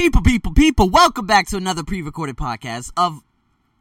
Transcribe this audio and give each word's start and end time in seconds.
People, 0.00 0.22
people, 0.22 0.54
people, 0.54 0.88
welcome 0.88 1.26
back 1.26 1.46
to 1.48 1.58
another 1.58 1.84
pre 1.84 2.00
recorded 2.00 2.34
podcast 2.34 2.90
of 2.96 3.22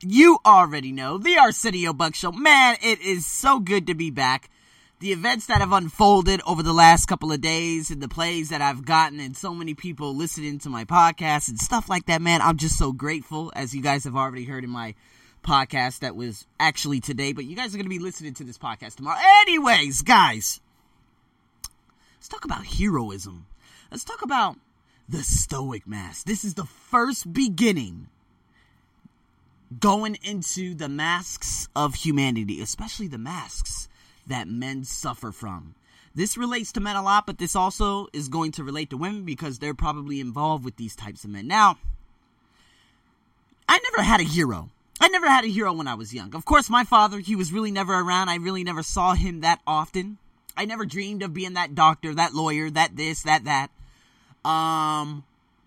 you 0.01 0.37
already 0.45 0.91
know 0.91 1.17
the 1.17 1.37
Arsenio 1.37 1.93
Buck 1.93 2.13
Show. 2.13 2.33
Man, 2.33 2.75
it 2.83 2.99
is 2.99 3.25
so 3.25 3.61
good 3.61 3.87
to 3.87 3.95
be 3.95 4.11
back. 4.11 4.49
The 4.99 5.13
events 5.13 5.45
that 5.45 5.61
have 5.61 5.71
unfolded 5.71 6.41
over 6.45 6.61
the 6.61 6.73
last 6.73 7.05
couple 7.05 7.31
of 7.31 7.39
days 7.39 7.89
and 7.89 8.03
the 8.03 8.09
plays 8.09 8.49
that 8.49 8.61
I've 8.61 8.83
gotten, 8.83 9.21
and 9.21 9.35
so 9.35 9.55
many 9.55 9.75
people 9.75 10.13
listening 10.13 10.59
to 10.59 10.69
my 10.69 10.83
podcast 10.83 11.47
and 11.47 11.57
stuff 11.57 11.87
like 11.87 12.07
that, 12.07 12.21
man, 12.21 12.41
I'm 12.41 12.57
just 12.57 12.77
so 12.77 12.91
grateful, 12.91 13.53
as 13.55 13.73
you 13.73 13.81
guys 13.81 14.03
have 14.03 14.17
already 14.17 14.43
heard 14.43 14.65
in 14.65 14.69
my 14.69 14.95
podcast 15.41 15.99
that 15.99 16.17
was 16.17 16.45
actually 16.59 16.99
today, 16.99 17.31
but 17.31 17.45
you 17.45 17.55
guys 17.55 17.73
are 17.73 17.77
going 17.77 17.85
to 17.85 17.89
be 17.89 17.97
listening 17.97 18.33
to 18.33 18.43
this 18.43 18.57
podcast 18.57 18.95
tomorrow. 18.95 19.19
Anyways, 19.43 20.01
guys, 20.01 20.59
let's 22.17 22.27
talk 22.27 22.43
about 22.43 22.65
heroism. 22.65 23.45
Let's 23.89 24.03
talk 24.03 24.21
about 24.21 24.57
the 25.09 25.23
Stoic 25.23 25.87
Mask. 25.87 26.25
This 26.25 26.45
is 26.45 26.53
the 26.53 26.65
first 26.65 27.33
beginning 27.33 28.09
going 29.79 30.17
into 30.23 30.75
the 30.75 30.89
masks 30.89 31.67
of 31.75 31.95
humanity, 31.95 32.61
especially 32.61 33.07
the 33.07 33.17
masks 33.17 33.89
that 34.27 34.47
men 34.47 34.83
suffer 34.83 35.31
from. 35.31 35.73
This 36.13 36.37
relates 36.37 36.71
to 36.73 36.79
men 36.79 36.95
a 36.95 37.03
lot, 37.03 37.25
but 37.25 37.37
this 37.37 37.55
also 37.55 38.07
is 38.13 38.29
going 38.29 38.51
to 38.53 38.63
relate 38.63 38.89
to 38.91 38.97
women 38.97 39.23
because 39.23 39.57
they're 39.57 39.73
probably 39.73 40.19
involved 40.19 40.63
with 40.63 40.75
these 40.75 40.95
types 40.95 41.23
of 41.23 41.29
men. 41.29 41.47
Now, 41.47 41.77
I 43.67 43.79
never 43.79 44.03
had 44.03 44.19
a 44.19 44.23
hero. 44.23 44.69
I 45.01 45.07
never 45.07 45.29
had 45.29 45.45
a 45.45 45.49
hero 45.49 45.71
when 45.73 45.87
I 45.87 45.93
was 45.95 46.13
young. 46.13 46.35
Of 46.35 46.45
course, 46.45 46.69
my 46.69 46.83
father, 46.83 47.19
he 47.19 47.35
was 47.35 47.53
really 47.53 47.71
never 47.71 47.93
around. 47.93 48.29
I 48.29 48.35
really 48.35 48.63
never 48.63 48.83
saw 48.83 49.13
him 49.13 49.41
that 49.41 49.61
often. 49.65 50.17
I 50.57 50.65
never 50.65 50.85
dreamed 50.85 51.23
of 51.23 51.33
being 51.33 51.53
that 51.53 51.73
doctor, 51.73 52.13
that 52.13 52.33
lawyer, 52.33 52.69
that 52.69 52.97
this, 52.97 53.23
that, 53.23 53.45
that. 53.45 53.69
Um, 54.45 55.23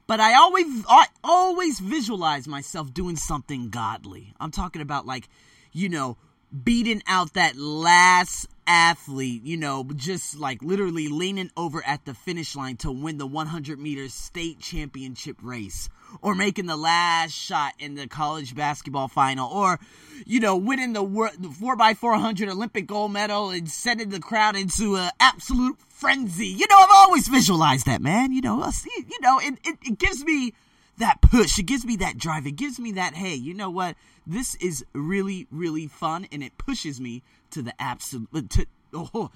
but 0.06 0.20
I 0.20 0.34
always, 0.34 0.66
I 0.88 1.06
always 1.22 1.80
visualize 1.80 2.48
myself 2.48 2.92
doing 2.92 3.16
something 3.16 3.70
godly. 3.70 4.34
I'm 4.40 4.50
talking 4.50 4.82
about 4.82 5.06
like, 5.06 5.28
you 5.72 5.88
know, 5.88 6.16
beating 6.64 7.02
out 7.06 7.34
that 7.34 7.56
last 7.56 8.48
athlete, 8.66 9.42
you 9.44 9.56
know, 9.56 9.86
just 9.96 10.38
like 10.38 10.62
literally 10.62 11.08
leaning 11.08 11.50
over 11.56 11.82
at 11.86 12.04
the 12.04 12.14
finish 12.14 12.54
line 12.54 12.76
to 12.76 12.92
win 12.92 13.18
the 13.18 13.26
100 13.26 13.78
meter 13.78 14.08
state 14.08 14.60
championship 14.60 15.36
race 15.42 15.88
or 16.20 16.34
making 16.34 16.66
the 16.66 16.76
last 16.76 17.32
shot 17.32 17.72
in 17.78 17.94
the 17.94 18.06
college 18.06 18.54
basketball 18.54 19.08
final 19.08 19.50
or 19.50 19.80
you 20.26 20.40
know 20.40 20.56
winning 20.56 20.92
the 20.92 21.02
4x400 21.02 22.50
olympic 22.50 22.86
gold 22.86 23.12
medal 23.12 23.50
and 23.50 23.70
sending 23.70 24.10
the 24.10 24.20
crowd 24.20 24.54
into 24.54 24.96
an 24.96 25.10
absolute 25.20 25.78
frenzy. 26.02 26.48
You 26.48 26.66
know 26.68 26.76
i've 26.78 26.90
always 26.92 27.28
visualized 27.28 27.86
that 27.86 28.02
man. 28.02 28.32
You 28.32 28.40
know 28.42 28.70
you 28.84 29.20
know 29.20 29.38
it, 29.38 29.54
it, 29.64 29.78
it 29.82 29.98
gives 29.98 30.24
me 30.24 30.52
that 30.98 31.22
push. 31.22 31.58
It 31.58 31.66
gives 31.66 31.84
me 31.84 31.96
that 31.96 32.18
drive. 32.18 32.46
It 32.46 32.56
gives 32.56 32.80
me 32.80 32.92
that 32.92 33.14
hey 33.14 33.34
you 33.36 33.54
know 33.54 33.70
what? 33.70 33.94
This 34.26 34.56
is 34.56 34.84
really 34.92 35.46
really 35.50 35.86
fun 35.86 36.26
and 36.32 36.42
it 36.42 36.58
pushes 36.58 37.00
me 37.00 37.22
to 37.52 37.62
the 37.62 37.72
absolute 37.80 38.28
uh, 38.34 38.42
to 38.50 38.66
oh 38.92 39.30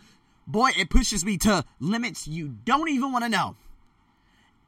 boy 0.46 0.70
it 0.76 0.90
pushes 0.90 1.24
me 1.24 1.38
to 1.38 1.64
limits 1.78 2.26
you 2.26 2.56
don't 2.64 2.88
even 2.88 3.12
want 3.12 3.24
to 3.24 3.30
know. 3.30 3.54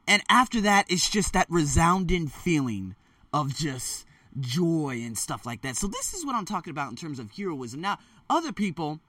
And 0.07 0.23
after 0.31 0.63
that, 0.63 0.87
it's 0.89 1.11
just 1.11 1.35
that 1.35 1.47
resounding 1.51 2.29
feeling 2.29 2.95
of 3.33 3.55
just 3.55 4.07
joy 4.41 5.03
and 5.05 5.19
stuff 5.19 5.45
like 5.45 5.61
that. 5.63 5.77
So 5.77 5.87
this 5.87 6.15
is 6.15 6.25
what 6.25 6.35
I'm 6.35 6.47
talking 6.47 6.71
about 6.71 6.89
in 6.91 6.97
terms 6.97 7.19
of 7.19 7.31
heroism. 7.31 7.83
Now, 7.83 7.99
other 8.31 8.53
people, 8.53 9.01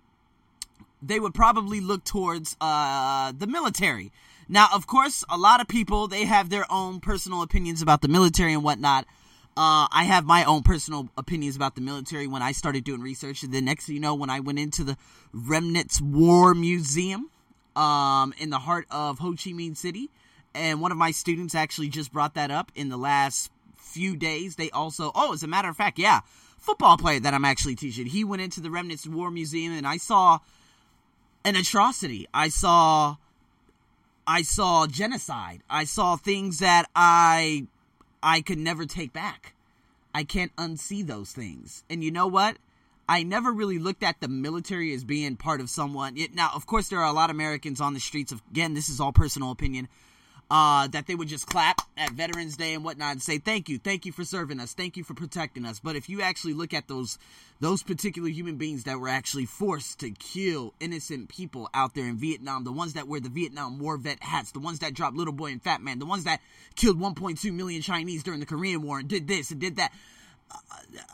they 1.02 1.20
would 1.20 1.34
probably 1.34 1.80
look 1.80 2.04
towards 2.04 2.58
uh, 2.60 3.32
the 3.38 3.48
military. 3.48 4.12
Now, 4.48 4.68
of 4.74 4.88
course, 4.88 5.24
a 5.30 5.38
lot 5.38 5.62
of 5.62 5.68
people 5.68 6.08
they 6.08 6.26
have 6.26 6.50
their 6.50 6.66
own 6.72 7.00
personal 7.00 7.42
opinions 7.42 7.82
about 7.82 8.02
the 8.02 8.08
military 8.08 8.54
and 8.54 8.64
whatnot. 8.64 9.06
Uh, 9.56 9.88
I 9.92 10.06
have 10.06 10.26
my 10.26 10.46
own 10.46 10.64
personal 10.64 11.10
opinions 11.18 11.56
about 11.56 11.76
the 11.76 11.82
military 11.82 12.28
when 12.28 12.42
I 12.42 12.54
started 12.54 12.84
doing 12.84 13.02
research. 13.02 13.44
And 13.44 13.54
the 13.54 13.62
next 13.62 13.86
thing 13.86 13.96
you 13.96 14.02
know, 14.02 14.16
when 14.16 14.30
I 14.30 14.40
went 14.40 14.58
into 14.58 14.84
the 14.84 14.98
Remnants 15.34 16.00
War 16.00 16.54
Museum 16.54 17.30
um, 17.76 18.34
in 18.38 18.50
the 18.50 18.60
heart 18.60 18.86
of 18.90 19.20
Ho 19.20 19.32
Chi 19.32 19.52
Minh 19.52 19.76
City, 19.76 20.10
and 20.56 20.82
one 20.82 20.92
of 20.92 20.98
my 20.98 21.12
students 21.12 21.56
actually 21.56 21.90
just 21.90 22.12
brought 22.12 22.36
that 22.36 22.52
up 22.52 22.72
in 22.74 22.90
the 22.90 22.98
last 22.98 23.52
few 23.76 24.16
days. 24.16 24.56
They 24.56 24.70
also, 24.72 25.12
oh, 25.14 25.34
as 25.34 25.44
a 25.44 25.48
matter 25.48 25.70
of 25.70 25.78
fact, 25.78 26.00
yeah, 26.00 26.22
football 26.58 26.98
player 26.98 27.20
that 27.20 27.34
I'm 27.34 27.46
actually 27.46 27.76
teaching. 27.76 28.06
He 28.06 28.24
went 28.24 28.42
into 28.42 28.62
the 28.62 28.72
Remnants 28.72 29.06
War 29.08 29.30
Museum, 29.30 29.74
and 29.74 29.86
I 29.86 29.98
saw 29.98 30.40
an 31.44 31.56
atrocity. 31.56 32.28
I 32.34 32.50
saw, 32.50 33.18
I 34.28 34.42
saw 34.42 34.88
genocide. 34.88 35.62
I 35.70 35.84
saw 35.86 36.16
things 36.16 36.60
that 36.60 36.90
I, 36.96 37.68
I 38.22 38.42
could 38.42 38.60
never 38.60 38.86
take 38.86 39.14
back. 39.14 39.54
I 40.14 40.24
can't 40.24 40.56
unsee 40.56 41.06
those 41.06 41.32
things. 41.32 41.84
And 41.90 42.04
you 42.04 42.12
know 42.12 42.28
what? 42.28 42.58
I 43.08 43.24
never 43.24 43.52
really 43.52 43.80
looked 43.80 44.04
at 44.04 44.20
the 44.20 44.28
military 44.28 44.94
as 44.94 45.04
being 45.04 45.36
part 45.36 45.62
of 45.62 45.70
someone. 45.70 46.18
It, 46.18 46.36
now, 46.36 46.52
of 46.54 46.68
course, 46.68 46.90
there 46.90 47.00
are 47.00 47.10
a 47.10 47.14
lot 47.14 47.30
of 47.30 47.36
Americans 47.36 47.82
on 47.82 47.94
the 47.94 48.00
streets. 48.00 48.32
Of, 48.32 48.42
again, 48.52 48.76
this 48.76 48.90
is 48.90 49.00
all 49.00 49.12
personal 49.12 49.52
opinion 49.52 49.88
uh, 50.52 50.88
that 50.88 51.06
they 51.06 51.16
would 51.16 51.28
just 51.28 51.46
clap 51.46 51.82
at 51.96 52.12
Veterans 52.12 52.58
Day 52.58 52.74
and 52.74 52.84
whatnot 52.84 53.12
and 53.12 53.22
say 53.22 53.38
thank 53.38 53.70
you, 53.70 53.78
thank 53.78 54.06
you 54.06 54.12
for 54.12 54.24
serving 54.24 54.60
us, 54.60 54.74
thank 54.74 54.98
you 54.98 55.04
for 55.04 55.14
protecting 55.14 55.66
us. 55.66 55.80
But 55.80 55.96
if 55.96 56.10
you 56.10 56.22
actually 56.22 56.54
look 56.54 56.74
at 56.74 56.88
those 56.88 57.20
those 57.60 57.84
particular 57.84 58.30
human 58.30 58.56
beings 58.56 58.86
that 58.86 59.00
were 59.00 59.10
actually 59.10 59.46
forced 59.46 60.00
to 60.00 60.12
kill 60.12 60.74
innocent 60.80 61.30
people 61.30 61.70
out 61.74 61.94
there 61.94 62.06
in 62.06 62.18
Vietnam, 62.18 62.64
the 62.64 62.72
ones 62.72 62.94
that 62.94 63.08
wear 63.08 63.20
the 63.20 63.30
Vietnam 63.30 63.80
War 63.80 63.98
vet 63.98 64.24
hats, 64.24 64.52
the 64.52 64.60
ones 64.60 64.80
that 64.80 64.94
dropped 64.94 65.16
Little 65.16 65.34
Boy 65.34 65.52
and 65.52 65.62
Fat 65.62 65.82
Man, 65.82 66.00
the 66.00 66.06
ones 66.06 66.24
that 66.24 66.42
killed 66.76 67.00
1.2 67.00 67.54
million 67.54 67.82
Chinese 67.82 68.24
during 68.24 68.40
the 68.40 68.46
Korean 68.46 68.82
War 68.82 69.00
and 69.00 69.08
did 69.08 69.28
this 69.28 69.52
and 69.52 69.60
did 69.60 69.76
that. 69.76 69.92
Uh, 70.50 70.56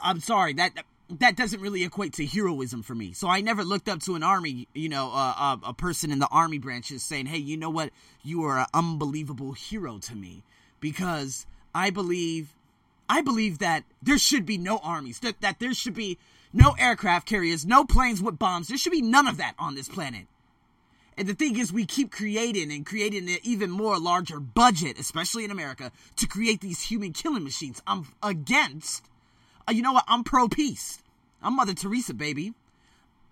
I'm 0.01 0.21
sorry 0.21 0.53
that 0.53 0.71
that 1.09 1.35
doesn't 1.35 1.61
really 1.61 1.83
equate 1.83 2.13
to 2.13 2.25
heroism 2.25 2.81
for 2.81 2.95
me. 2.95 3.13
So 3.13 3.27
I 3.27 3.41
never 3.41 3.63
looked 3.63 3.87
up 3.87 3.99
to 4.01 4.15
an 4.15 4.23
army, 4.23 4.67
you 4.73 4.89
know, 4.89 5.11
uh, 5.13 5.57
a, 5.63 5.69
a 5.69 5.73
person 5.73 6.11
in 6.11 6.19
the 6.19 6.27
army 6.27 6.57
branches 6.57 7.03
saying, 7.03 7.27
"Hey, 7.27 7.37
you 7.37 7.57
know 7.57 7.69
what? 7.69 7.91
You 8.23 8.43
are 8.43 8.59
an 8.59 8.65
unbelievable 8.73 9.53
hero 9.53 9.99
to 9.99 10.15
me," 10.15 10.43
because 10.79 11.45
I 11.73 11.89
believe, 11.89 12.55
I 13.07 13.21
believe 13.21 13.59
that 13.59 13.83
there 14.01 14.17
should 14.17 14.45
be 14.45 14.57
no 14.57 14.79
armies, 14.79 15.19
that 15.19 15.41
that 15.41 15.59
there 15.59 15.73
should 15.73 15.93
be 15.93 16.17
no 16.53 16.75
aircraft 16.79 17.27
carriers, 17.27 17.65
no 17.65 17.85
planes 17.85 18.21
with 18.21 18.39
bombs. 18.39 18.67
There 18.67 18.77
should 18.77 18.91
be 18.91 19.01
none 19.01 19.27
of 19.27 19.37
that 19.37 19.53
on 19.59 19.75
this 19.75 19.89
planet. 19.89 20.25
And 21.17 21.27
the 21.27 21.33
thing 21.33 21.57
is, 21.57 21.71
we 21.71 21.85
keep 21.85 22.11
creating 22.11 22.71
and 22.71 22.85
creating 22.85 23.29
an 23.29 23.37
even 23.43 23.71
more 23.71 23.97
larger 23.97 24.39
budget, 24.39 24.99
especially 24.99 25.45
in 25.45 25.51
America, 25.51 25.91
to 26.17 26.27
create 26.27 26.61
these 26.61 26.81
human 26.81 27.13
killing 27.13 27.43
machines. 27.43 27.81
I'm 27.87 28.07
against 28.21 29.05
uh, 29.05 29.14
Uh, 29.67 29.71
you 29.71 29.81
know 29.81 29.93
what? 29.93 30.05
I'm 30.07 30.23
pro 30.23 30.47
peace. 30.47 31.01
I'm 31.41 31.55
Mother 31.55 31.73
Teresa, 31.73 32.13
baby. 32.13 32.53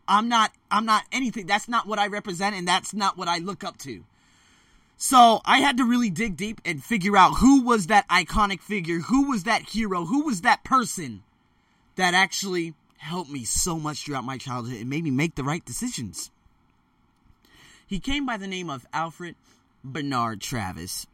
I'm 0.07 0.27
not. 0.27 0.51
I'm 0.69 0.85
not 0.85 1.03
anything. 1.11 1.45
That's 1.45 1.67
not 1.67 1.87
what 1.87 1.99
I 1.99 2.07
represent, 2.07 2.55
and 2.55 2.67
that's 2.67 2.93
not 2.93 3.17
what 3.17 3.27
I 3.27 3.37
look 3.37 3.63
up 3.63 3.77
to. 3.79 4.03
So 4.97 5.41
I 5.45 5.59
had 5.59 5.77
to 5.77 5.85
really 5.85 6.09
dig 6.09 6.37
deep 6.37 6.61
and 6.63 6.83
figure 6.83 7.17
out 7.17 7.39
who 7.39 7.63
was 7.63 7.87
that 7.87 8.07
iconic 8.07 8.61
figure, 8.61 8.99
who 8.99 9.29
was 9.29 9.43
that 9.43 9.63
hero, 9.63 10.05
who 10.05 10.23
was 10.23 10.41
that 10.41 10.63
person 10.63 11.23
that 11.95 12.13
actually 12.13 12.73
helped 12.97 13.29
me 13.29 13.43
so 13.43 13.77
much 13.77 14.05
throughout 14.05 14.23
my 14.23 14.37
childhood 14.37 14.79
and 14.79 14.89
made 14.89 15.03
me 15.03 15.11
make 15.11 15.35
the 15.35 15.43
right 15.43 15.65
decisions. 15.65 16.31
He 17.85 17.99
came 17.99 18.25
by 18.25 18.37
the 18.37 18.47
name 18.47 18.69
of 18.69 18.87
Alfred 18.93 19.35
Bernard 19.83 20.41
Travis. 20.41 21.05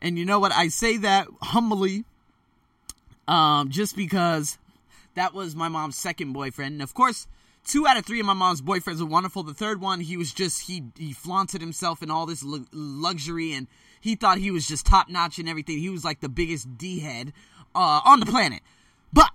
And 0.00 0.18
you 0.18 0.24
know 0.24 0.40
what? 0.40 0.52
I 0.52 0.68
say 0.68 0.96
that 0.98 1.28
humbly 1.40 2.04
um, 3.28 3.70
just 3.70 3.96
because 3.96 4.58
that 5.14 5.34
was 5.34 5.54
my 5.54 5.68
mom's 5.68 5.96
second 5.96 6.32
boyfriend. 6.32 6.74
And 6.74 6.82
of 6.82 6.94
course, 6.94 7.26
two 7.64 7.86
out 7.86 7.96
of 7.96 8.04
three 8.04 8.20
of 8.20 8.26
my 8.26 8.34
mom's 8.34 8.62
boyfriends 8.62 9.00
were 9.00 9.06
wonderful. 9.06 9.42
The 9.42 9.54
third 9.54 9.80
one, 9.80 10.00
he 10.00 10.16
was 10.16 10.32
just 10.32 10.62
he 10.62 10.84
he 10.96 11.12
flaunted 11.12 11.60
himself 11.60 12.02
in 12.02 12.10
all 12.10 12.26
this 12.26 12.42
lu- 12.42 12.66
luxury, 12.72 13.52
and 13.52 13.66
he 14.00 14.14
thought 14.14 14.38
he 14.38 14.50
was 14.50 14.66
just 14.66 14.86
top 14.86 15.08
notch 15.08 15.38
and 15.38 15.48
everything. 15.48 15.78
He 15.78 15.90
was 15.90 16.04
like 16.04 16.20
the 16.20 16.28
biggest 16.28 16.76
d 16.78 17.00
head 17.00 17.32
uh, 17.74 18.00
on 18.04 18.20
the 18.20 18.26
planet. 18.26 18.60
But 19.12 19.30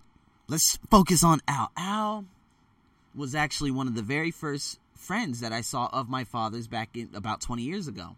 let's 0.47 0.77
focus 0.89 1.23
on 1.23 1.41
Al. 1.47 1.71
Al 1.77 2.25
was 3.15 3.33
actually 3.35 3.71
one 3.71 3.87
of 3.87 3.95
the 3.95 4.01
very 4.01 4.31
first 4.31 4.79
friends 4.95 5.39
that 5.39 5.51
I 5.51 5.61
saw 5.61 5.89
of 5.91 6.09
my 6.09 6.23
father's 6.23 6.67
back 6.67 6.95
in 6.95 7.09
about 7.15 7.41
20 7.41 7.63
years 7.63 7.87
ago 7.87 8.15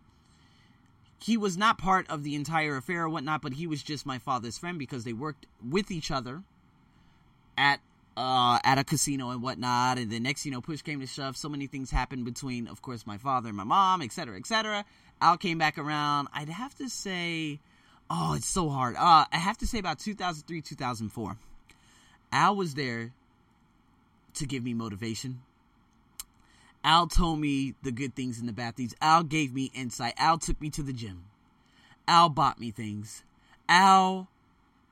he 1.23 1.37
was 1.37 1.55
not 1.57 1.77
part 1.77 2.09
of 2.09 2.23
the 2.23 2.35
entire 2.35 2.77
affair 2.77 3.03
or 3.03 3.09
whatnot, 3.09 3.41
but 3.41 3.53
he 3.53 3.67
was 3.67 3.83
just 3.83 4.05
my 4.05 4.17
father's 4.17 4.57
friend 4.57 4.79
because 4.79 5.03
they 5.03 5.13
worked 5.13 5.45
with 5.67 5.91
each 5.91 6.09
other 6.09 6.41
at 7.57 7.79
uh, 8.17 8.59
at 8.63 8.77
a 8.77 8.83
casino 8.83 9.29
and 9.29 9.41
whatnot. 9.41 9.97
And 9.97 10.11
then 10.11 10.23
next, 10.23 10.45
you 10.45 10.51
know, 10.51 10.61
push 10.61 10.81
came 10.81 10.99
to 10.99 11.07
shove. 11.07 11.37
So 11.37 11.47
many 11.47 11.67
things 11.67 11.91
happened 11.91 12.25
between, 12.25 12.67
of 12.67 12.81
course, 12.81 13.05
my 13.05 13.17
father 13.17 13.49
and 13.49 13.57
my 13.57 13.63
mom, 13.63 14.01
etc., 14.01 14.35
etc. 14.37 14.83
Al 15.21 15.37
came 15.37 15.59
back 15.59 15.77
around. 15.77 16.27
I'd 16.33 16.49
have 16.49 16.75
to 16.75 16.89
say, 16.89 17.59
oh, 18.09 18.33
it's 18.35 18.47
so 18.47 18.69
hard. 18.69 18.95
Uh, 18.95 19.25
I 19.31 19.37
have 19.37 19.57
to 19.59 19.67
say 19.67 19.77
about 19.77 19.99
2003, 19.99 20.61
2004. 20.61 21.37
Al 22.31 22.55
was 22.55 22.73
there 22.73 23.11
to 24.33 24.45
give 24.47 24.63
me 24.63 24.73
motivation 24.73 25.41
Al 26.83 27.07
told 27.07 27.39
me 27.39 27.75
the 27.83 27.91
good 27.91 28.15
things 28.15 28.39
and 28.39 28.47
the 28.47 28.53
bad 28.53 28.75
things. 28.75 28.95
Al 29.01 29.23
gave 29.23 29.53
me 29.53 29.71
insight. 29.73 30.13
Al 30.17 30.37
took 30.37 30.59
me 30.59 30.69
to 30.71 30.83
the 30.83 30.93
gym. 30.93 31.25
Al 32.07 32.29
bought 32.29 32.59
me 32.59 32.71
things. 32.71 33.23
Al 33.69 34.27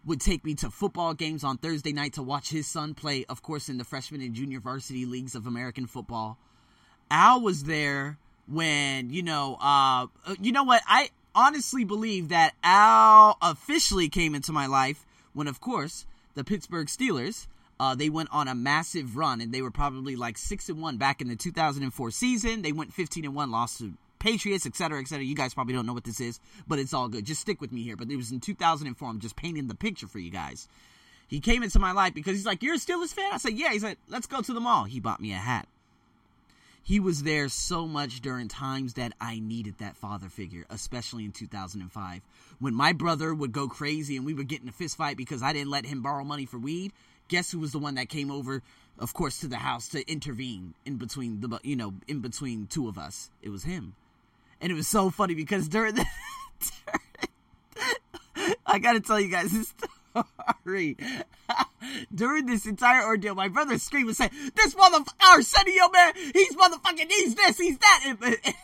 would 0.05 0.21
take 0.21 0.45
me 0.45 0.53
to 0.55 0.69
football 0.69 1.13
games 1.13 1.43
on 1.43 1.57
Thursday 1.57 1.91
night 1.91 2.13
to 2.13 2.23
watch 2.23 2.49
his 2.49 2.67
son 2.67 2.93
play, 2.93 3.25
of 3.27 3.41
course, 3.41 3.69
in 3.69 3.77
the 3.77 3.83
freshman 3.83 4.21
and 4.21 4.33
junior 4.33 4.59
varsity 4.59 5.05
leagues 5.05 5.35
of 5.35 5.45
American 5.45 5.85
football. 5.85 6.37
Al 7.11 7.41
was 7.41 7.63
there 7.63 8.17
when, 8.47 9.09
you 9.09 9.21
know, 9.21 9.57
uh, 9.59 10.07
you 10.39 10.51
know 10.51 10.63
what? 10.63 10.81
I 10.87 11.09
honestly 11.35 11.83
believe 11.83 12.29
that 12.29 12.53
Al 12.63 13.37
officially 13.41 14.09
came 14.09 14.35
into 14.35 14.51
my 14.51 14.67
life 14.67 15.05
when, 15.33 15.47
of 15.47 15.59
course, 15.59 16.05
the 16.35 16.43
Pittsburgh 16.43 16.87
Steelers. 16.87 17.47
Uh, 17.79 17.95
they 17.95 18.09
went 18.09 18.29
on 18.31 18.47
a 18.47 18.55
massive 18.55 19.15
run, 19.15 19.39
and 19.39 19.53
they 19.53 19.61
were 19.61 19.71
probably 19.71 20.15
like 20.15 20.37
six 20.37 20.67
and 20.67 20.81
one 20.81 20.97
back 20.97 21.21
in 21.21 21.29
the 21.29 21.35
2004 21.35 22.11
season. 22.11 22.61
They 22.61 22.73
went 22.73 22.93
15 22.93 23.25
and 23.25 23.35
one, 23.35 23.51
lost 23.51 23.79
to 23.79 23.93
Patriots, 24.19 24.65
et 24.65 24.75
cetera, 24.75 24.99
et 24.99 25.07
cetera. 25.07 25.23
You 25.23 25.35
guys 25.35 25.53
probably 25.53 25.73
don't 25.73 25.85
know 25.85 25.93
what 25.93 26.03
this 26.03 26.19
is, 26.19 26.41
but 26.67 26.77
it's 26.77 26.93
all 26.93 27.07
good. 27.07 27.25
Just 27.25 27.41
stick 27.41 27.61
with 27.61 27.71
me 27.71 27.83
here. 27.83 27.95
But 27.95 28.11
it 28.11 28.17
was 28.17 28.31
in 28.31 28.41
2004. 28.41 29.09
I'm 29.09 29.19
just 29.19 29.37
painting 29.37 29.67
the 29.67 29.75
picture 29.75 30.07
for 30.07 30.19
you 30.19 30.29
guys. 30.29 30.67
He 31.27 31.39
came 31.39 31.63
into 31.63 31.79
my 31.79 31.93
life 31.93 32.13
because 32.13 32.35
he's 32.35 32.45
like, 32.45 32.63
"You're 32.63 32.75
a 32.75 32.79
Steelers 32.79 33.13
fan?" 33.13 33.31
I 33.31 33.37
said, 33.37 33.53
"Yeah." 33.53 33.71
He's 33.71 33.83
like, 33.83 33.99
"Let's 34.09 34.27
go 34.27 34.41
to 34.41 34.53
the 34.53 34.59
mall." 34.59 34.85
He 34.85 34.99
bought 34.99 35.21
me 35.21 35.31
a 35.31 35.37
hat. 35.37 35.67
He 36.81 36.99
was 36.99 37.21
there 37.21 37.49
so 37.49 37.85
much 37.85 38.19
during 38.19 38.47
times 38.47 38.95
that 38.95 39.13
I 39.21 39.39
needed 39.39 39.77
that 39.77 39.95
father 39.95 40.27
figure, 40.27 40.65
especially 40.71 41.23
in 41.23 41.31
2005. 41.31 42.21
When 42.57 42.73
my 42.73 42.93
brother 42.93 43.33
would 43.33 43.51
go 43.51 43.67
crazy 43.67 44.17
and 44.17 44.25
we 44.25 44.33
would 44.33 44.47
get 44.47 44.63
in 44.63 44.69
a 44.69 44.71
fist 44.71 44.97
fight 44.97 45.15
because 45.15 45.43
I 45.43 45.53
didn't 45.53 45.69
let 45.69 45.85
him 45.85 46.01
borrow 46.01 46.23
money 46.23 46.45
for 46.45 46.57
weed, 46.57 46.91
guess 47.29 47.51
who 47.51 47.59
was 47.59 47.71
the 47.71 47.79
one 47.79 47.95
that 47.95 48.09
came 48.09 48.29
over, 48.29 48.61
of 48.97 49.13
course, 49.13 49.39
to 49.39 49.47
the 49.47 49.57
house 49.57 49.87
to 49.89 50.11
intervene 50.11 50.73
in 50.85 50.97
between 50.97 51.39
the, 51.39 51.59
you 51.63 51.77
know, 51.77 51.93
in 52.07 52.19
between 52.19 52.67
two 52.67 52.89
of 52.89 52.97
us? 52.97 53.31
It 53.41 53.49
was 53.49 53.63
him 53.63 53.95
and 54.61 54.71
it 54.71 54.75
was 54.75 54.87
so 54.87 55.09
funny 55.09 55.33
because 55.33 55.67
during 55.67 55.95
the 55.95 56.05
during, 57.75 58.55
I 58.65 58.79
gotta 58.79 58.99
tell 58.99 59.19
you 59.19 59.29
guys 59.29 59.51
this 59.51 59.73
story. 60.63 60.97
during 62.13 62.45
this 62.45 62.65
entire 62.65 63.05
ordeal, 63.05 63.35
my 63.35 63.47
brother 63.47 63.77
screamed 63.77 64.09
and 64.09 64.17
said, 64.17 64.31
"This 64.55 64.75
motherfucker, 64.75 65.13
Arsenio 65.33 65.89
man, 65.89 66.13
he's 66.33 66.55
motherfucking, 66.55 67.09
he's 67.09 67.35
this, 67.35 67.57
he's 67.57 67.77
that." 67.77 68.03
And, 68.05 68.23
and, 68.23 68.55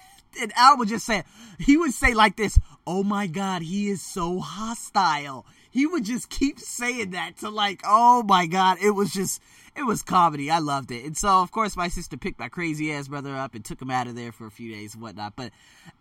and 0.42 0.54
Al 0.56 0.78
would 0.78 0.90
just 0.90 1.06
say, 1.06 1.24
he 1.60 1.78
would 1.78 1.94
say 1.94 2.14
like 2.14 2.36
this, 2.36 2.60
"Oh 2.86 3.04
my 3.04 3.28
God, 3.28 3.62
he 3.62 3.90
is 3.90 4.02
so 4.02 4.40
hostile." 4.40 5.46
He 5.76 5.86
would 5.86 6.06
just 6.06 6.30
keep 6.30 6.58
saying 6.58 7.10
that 7.10 7.36
to 7.40 7.50
like, 7.50 7.82
oh 7.86 8.24
my 8.24 8.46
God, 8.46 8.78
it 8.82 8.92
was 8.92 9.12
just 9.12 9.42
it 9.76 9.84
was 9.84 10.02
comedy. 10.02 10.50
I 10.50 10.60
loved 10.60 10.90
it. 10.90 11.04
And 11.04 11.18
so, 11.18 11.42
of 11.42 11.52
course, 11.52 11.76
my 11.76 11.90
sister 11.90 12.16
picked 12.16 12.40
my 12.40 12.48
crazy 12.48 12.94
ass 12.94 13.10
brother 13.10 13.36
up 13.36 13.56
and 13.56 13.66
took 13.66 13.82
him 13.82 13.92
out 13.92 14.08
of 14.08 14.16
there 14.16 14.32
for 14.32 14.48
a 14.48 14.52
few 14.52 14.72
days 14.72 14.94
and 14.94 15.04
whatnot. 15.04 15.34
But 15.36 15.52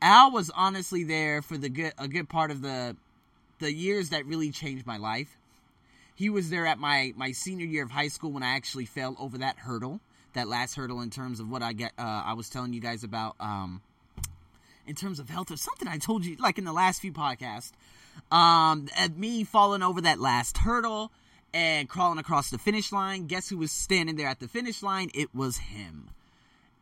Al 0.01 0.31
was 0.31 0.49
honestly 0.55 1.03
there 1.03 1.43
for 1.43 1.59
the 1.59 1.69
good, 1.69 1.93
a 1.99 2.07
good 2.07 2.29
part 2.29 2.53
of 2.53 2.63
the, 2.63 2.95
the 3.59 3.73
years 3.73 4.11
that 4.11 4.27
really 4.27 4.53
changed 4.53 4.87
my 4.87 4.97
life. 4.97 5.37
He 6.15 6.31
was 6.31 6.51
there 6.51 6.67
at 6.67 6.79
my, 6.79 7.13
my 7.17 7.33
senior 7.33 7.67
year 7.67 7.83
of 7.83 7.91
high 7.91 8.07
school 8.07 8.31
when 8.31 8.45
I 8.45 8.55
actually 8.55 8.87
fell 8.87 9.17
over 9.19 9.39
that 9.39 9.59
hurdle, 9.59 9.99
that 10.35 10.47
last 10.47 10.77
hurdle 10.77 11.01
in 11.01 11.11
terms 11.11 11.41
of 11.41 11.51
what 11.51 11.65
I 11.65 11.73
get, 11.73 11.91
uh, 11.99 12.23
I 12.25 12.35
was 12.35 12.49
telling 12.49 12.75
you 12.75 12.81
guys 12.81 13.03
about, 13.03 13.35
um, 13.41 13.83
in 14.87 14.95
terms 14.95 15.19
of 15.19 15.29
health 15.29 15.51
or 15.51 15.57
something 15.57 15.89
I 15.89 15.99
told 15.99 16.25
you 16.25 16.37
like 16.37 16.59
in 16.59 16.65
the 16.65 16.73
last 16.73 17.01
few 17.01 17.13
podcasts. 17.13 17.73
Um, 18.31 18.89
me 19.17 19.45
falling 19.45 19.83
over 19.83 20.01
that 20.01 20.19
last 20.19 20.59
hurdle 20.59 21.13
and 21.53 21.89
crawling 21.89 22.19
across 22.19 22.51
the 22.51 22.59
finish 22.59 22.91
line. 22.91 23.27
Guess 23.27 23.49
who 23.49 23.59
was 23.59 23.71
standing 23.71 24.17
there 24.17 24.27
at 24.27 24.41
the 24.41 24.49
finish 24.49 24.83
line? 24.83 25.11
It 25.15 25.35
was 25.35 25.59
him. 25.59 26.11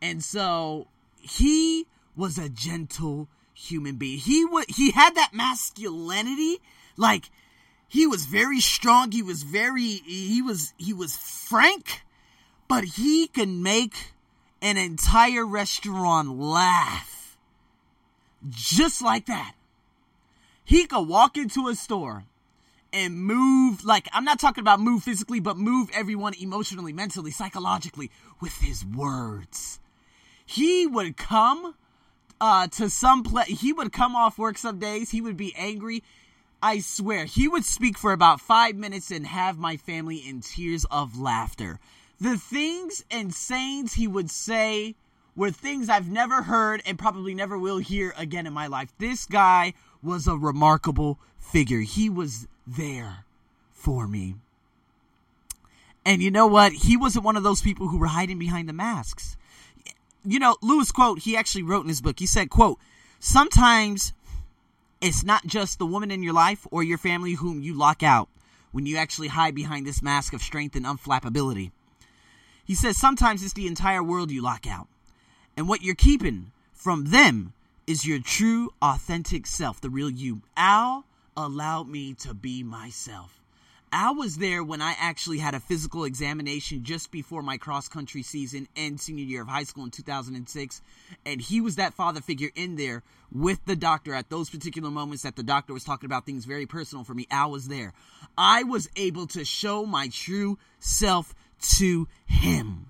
And 0.01 0.23
so 0.23 0.87
he 1.19 1.85
was 2.15 2.37
a 2.37 2.49
gentle 2.49 3.27
human 3.53 3.95
being. 3.95 4.19
He 4.19 4.43
would 4.45 4.65
he 4.69 4.91
had 4.91 5.15
that 5.15 5.33
masculinity, 5.33 6.57
like 6.97 7.29
he 7.87 8.07
was 8.07 8.25
very 8.25 8.59
strong. 8.59 9.11
He 9.11 9.21
was 9.21 9.43
very 9.43 10.01
he 10.05 10.41
was 10.41 10.73
he 10.77 10.93
was 10.93 11.15
frank, 11.15 12.01
but 12.67 12.83
he 12.83 13.27
could 13.27 13.49
make 13.49 14.13
an 14.61 14.77
entire 14.77 15.45
restaurant 15.45 16.37
laugh 16.37 17.37
just 18.49 19.01
like 19.01 19.27
that. 19.27 19.53
He 20.63 20.85
could 20.85 21.07
walk 21.07 21.37
into 21.37 21.67
a 21.67 21.75
store 21.75 22.25
and 22.91 23.17
move 23.21 23.83
like 23.83 24.07
I'm 24.13 24.23
not 24.23 24.39
talking 24.39 24.61
about 24.61 24.79
move 24.79 25.03
physically, 25.03 25.39
but 25.39 25.57
move 25.57 25.89
everyone 25.93 26.33
emotionally, 26.39 26.93
mentally, 26.93 27.31
psychologically 27.31 28.11
with 28.39 28.57
his 28.59 28.85
words. 28.85 29.79
He 30.45 30.85
would 30.85 31.17
come 31.17 31.75
uh, 32.39 32.67
to 32.67 32.89
some 32.89 33.23
place. 33.23 33.61
He 33.61 33.73
would 33.73 33.91
come 33.91 34.15
off 34.15 34.37
work 34.37 34.57
some 34.57 34.79
days. 34.79 35.09
He 35.09 35.21
would 35.21 35.37
be 35.37 35.53
angry. 35.55 36.03
I 36.61 36.79
swear, 36.79 37.25
he 37.25 37.49
would 37.49 37.65
speak 37.65 37.97
for 37.97 38.13
about 38.13 38.39
five 38.39 38.75
minutes 38.77 39.11
and 39.11 39.27
have 39.27 39.57
my 39.57 39.75
family 39.75 40.17
in 40.17 40.39
tears 40.39 40.85
of 40.85 41.19
laughter. 41.19 41.79
The 42.21 42.37
things 42.37 43.03
and 43.11 43.33
sayings 43.33 43.93
he 43.93 44.07
would 44.07 44.29
say 44.31 44.95
were 45.35 45.51
things 45.51 45.89
I've 45.89 46.09
never 46.09 46.43
heard 46.43 46.81
and 46.85 46.97
probably 46.97 47.33
never 47.33 47.57
will 47.57 47.79
hear 47.79 48.13
again 48.17 48.47
in 48.47 48.53
my 48.53 48.67
life. 48.67 48.93
This 48.97 49.25
guy 49.25 49.73
was 50.03 50.27
a 50.27 50.35
remarkable 50.35 51.19
figure. 51.39 51.79
He 51.79 52.09
was 52.09 52.47
there 52.65 53.25
for 53.71 54.07
me. 54.07 54.35
And 56.05 56.21
you 56.21 56.31
know 56.31 56.47
what? 56.47 56.73
He 56.73 56.97
wasn't 56.97 57.25
one 57.25 57.37
of 57.37 57.43
those 57.43 57.61
people 57.61 57.87
who 57.87 57.97
were 57.97 58.07
hiding 58.07 58.39
behind 58.39 58.67
the 58.67 58.73
masks. 58.73 59.37
You 60.25 60.39
know, 60.39 60.57
Lewis 60.61 60.91
quote, 60.91 61.19
he 61.19 61.37
actually 61.37 61.63
wrote 61.63 61.83
in 61.83 61.89
his 61.89 62.01
book, 62.01 62.19
he 62.19 62.25
said, 62.25 62.49
quote, 62.49 62.79
sometimes 63.19 64.13
it's 65.01 65.23
not 65.23 65.45
just 65.45 65.79
the 65.79 65.85
woman 65.85 66.11
in 66.11 66.23
your 66.23 66.33
life 66.33 66.65
or 66.71 66.83
your 66.83 66.97
family 66.97 67.33
whom 67.33 67.61
you 67.61 67.73
lock 67.73 68.03
out 68.03 68.29
when 68.71 68.85
you 68.85 68.97
actually 68.97 69.27
hide 69.27 69.53
behind 69.53 69.85
this 69.85 70.01
mask 70.01 70.33
of 70.33 70.41
strength 70.41 70.75
and 70.75 70.85
unflappability. 70.85 71.71
He 72.65 72.75
says 72.75 72.97
sometimes 72.97 73.43
it's 73.43 73.53
the 73.53 73.67
entire 73.67 74.03
world 74.03 74.31
you 74.31 74.41
lock 74.41 74.65
out. 74.65 74.87
And 75.55 75.67
what 75.67 75.81
you're 75.81 75.95
keeping 75.95 76.51
from 76.73 77.05
them 77.05 77.53
is 77.87 78.05
your 78.05 78.19
true, 78.19 78.69
authentic 78.81 79.45
self, 79.45 79.81
the 79.81 79.89
real 79.89 80.09
you. 80.09 80.41
Al 80.55 81.05
allowed 81.35 81.87
me 81.87 82.13
to 82.13 82.33
be 82.33 82.63
myself. 82.63 83.39
I 83.95 84.09
was 84.09 84.37
there 84.37 84.63
when 84.63 84.81
I 84.81 84.95
actually 84.99 85.37
had 85.37 85.53
a 85.53 85.59
physical 85.59 86.03
examination 86.03 86.83
just 86.83 87.11
before 87.11 87.43
my 87.43 87.57
cross 87.57 87.87
country 87.87 88.23
season 88.23 88.67
and 88.75 88.99
senior 88.99 89.23
year 89.23 89.43
of 89.43 89.47
high 89.47 89.65
school 89.65 89.83
in 89.83 89.91
2006. 89.91 90.81
And 91.27 91.39
he 91.39 91.61
was 91.61 91.75
that 91.75 91.93
father 91.93 92.19
figure 92.19 92.49
in 92.55 92.75
there 92.75 93.03
with 93.31 93.63
the 93.65 93.75
doctor 93.75 94.15
at 94.15 94.31
those 94.31 94.49
particular 94.49 94.89
moments 94.89 95.21
that 95.21 95.35
the 95.35 95.43
doctor 95.43 95.73
was 95.73 95.83
talking 95.83 96.07
about 96.07 96.25
things 96.25 96.45
very 96.45 96.65
personal 96.65 97.03
for 97.03 97.13
me. 97.13 97.27
Al 97.29 97.51
was 97.51 97.67
there. 97.67 97.93
I 98.35 98.63
was 98.63 98.89
able 98.95 99.27
to 99.27 99.45
show 99.45 99.85
my 99.85 100.07
true 100.07 100.57
self 100.79 101.35
to 101.77 102.07
him. 102.25 102.89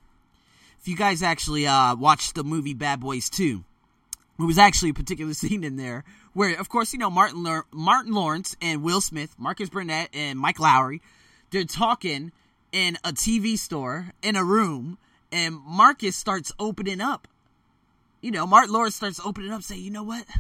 If 0.80 0.88
you 0.88 0.96
guys 0.96 1.22
actually 1.22 1.68
uh, 1.68 1.96
watched 1.98 2.34
the 2.36 2.46
movie 2.46 2.74
Bad 2.74 3.02
Boys 3.02 3.30
2, 3.30 3.66
there 4.38 4.48
was 4.48 4.58
actually 4.58 4.90
a 4.90 4.94
particular 4.94 5.34
scene 5.34 5.64
in 5.64 5.76
there 5.76 6.04
where, 6.34 6.60
of 6.60 6.70
course, 6.70 6.94
you 6.94 7.00
know 7.00 7.10
Martin 7.10 7.46
Martin 7.72 8.14
Lawrence 8.14 8.56
and 8.62 8.84
Will 8.84 9.02
Smith, 9.02 9.36
Marcus 9.38 9.70
Burnett 9.70 10.10
and 10.14 10.40
Mike 10.40 10.58
Lowrey, 10.58 11.02
they're 11.52 11.64
talking 11.64 12.32
in 12.72 12.98
a 13.04 13.14
TV 13.14 13.58
store 13.58 14.12
in 14.24 14.36
a 14.36 14.44
room, 14.44 14.98
and 15.32 15.60
Marcus 15.66 16.16
starts 16.16 16.52
opening 16.60 17.02
up. 17.02 17.28
You 18.22 18.32
know, 18.32 18.48
Martin 18.48 18.74
Lawrence 18.74 18.96
starts 18.96 19.20
opening 19.24 19.52
up, 19.52 19.62
saying, 19.62 19.84
"You 19.84 19.92
know 19.92 20.04
what? 20.04 20.26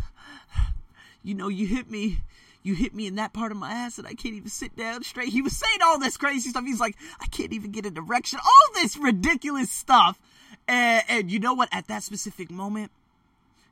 You 1.25 1.35
know, 1.35 1.47
you 1.47 1.67
hit 1.67 1.89
me." 1.89 2.19
You 2.63 2.75
hit 2.75 2.95
me 2.95 3.07
in 3.07 3.15
that 3.15 3.33
part 3.33 3.51
of 3.51 3.57
my 3.57 3.71
ass 3.71 3.97
and 3.97 4.07
I 4.07 4.13
can't 4.13 4.35
even 4.35 4.50
sit 4.50 4.73
down 4.77 5.03
straight. 5.03 5.27
He 5.27 5.41
was 5.41 5.55
saying 5.55 5.79
all 5.83 6.00
this 6.00 6.15
crazy 6.15 6.50
stuff. 6.50 6.63
He's 6.63 6.79
like, 6.79 6.95
I 7.19 7.25
can't 7.27 7.51
even 7.51 7.71
get 7.71 7.85
an 7.85 7.97
erection. 7.97 8.39
All 8.41 8.73
this 8.73 8.95
ridiculous 8.95 9.69
stuff. 9.69 10.17
And, 10.65 11.03
and 11.09 11.31
you 11.31 11.39
know 11.39 11.53
what? 11.53 11.67
At 11.73 11.88
that 11.88 12.03
specific 12.03 12.50
moment, 12.50 12.89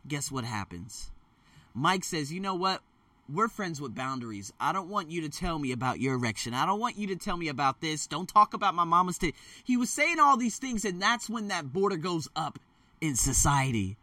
guess 0.08 0.32
what 0.32 0.44
happens? 0.44 1.12
Mike 1.74 2.04
says, 2.04 2.32
You 2.32 2.40
know 2.40 2.56
what? 2.56 2.82
We're 3.32 3.48
friends 3.48 3.80
with 3.80 3.96
boundaries. 3.96 4.52
I 4.60 4.74
don't 4.74 4.90
want 4.90 5.10
you 5.10 5.22
to 5.22 5.30
tell 5.30 5.58
me 5.58 5.72
about 5.72 6.02
your 6.02 6.16
erection. 6.16 6.54
I 6.54 6.66
don't 6.66 6.82
want 6.82 6.98
you 6.98 7.08
to 7.08 7.16
tell 7.16 7.38
me 7.38 7.48
about 7.48 7.80
this. 7.80 8.06
Don't 8.06 8.28
talk 8.28 8.54
about 8.54 8.76
my 8.76 8.84
mama's 8.84 9.18
tit. 9.18 9.36
He 9.64 9.78
was 9.78 9.90
saying 9.90 10.20
all 10.20 10.36
these 10.36 10.58
things, 10.58 10.84
and 10.84 11.02
that's 11.02 11.30
when 11.30 11.48
that 11.48 11.72
border 11.72 11.96
goes 11.96 12.28
up 12.36 12.60
in 13.00 13.16
society. 13.16 13.96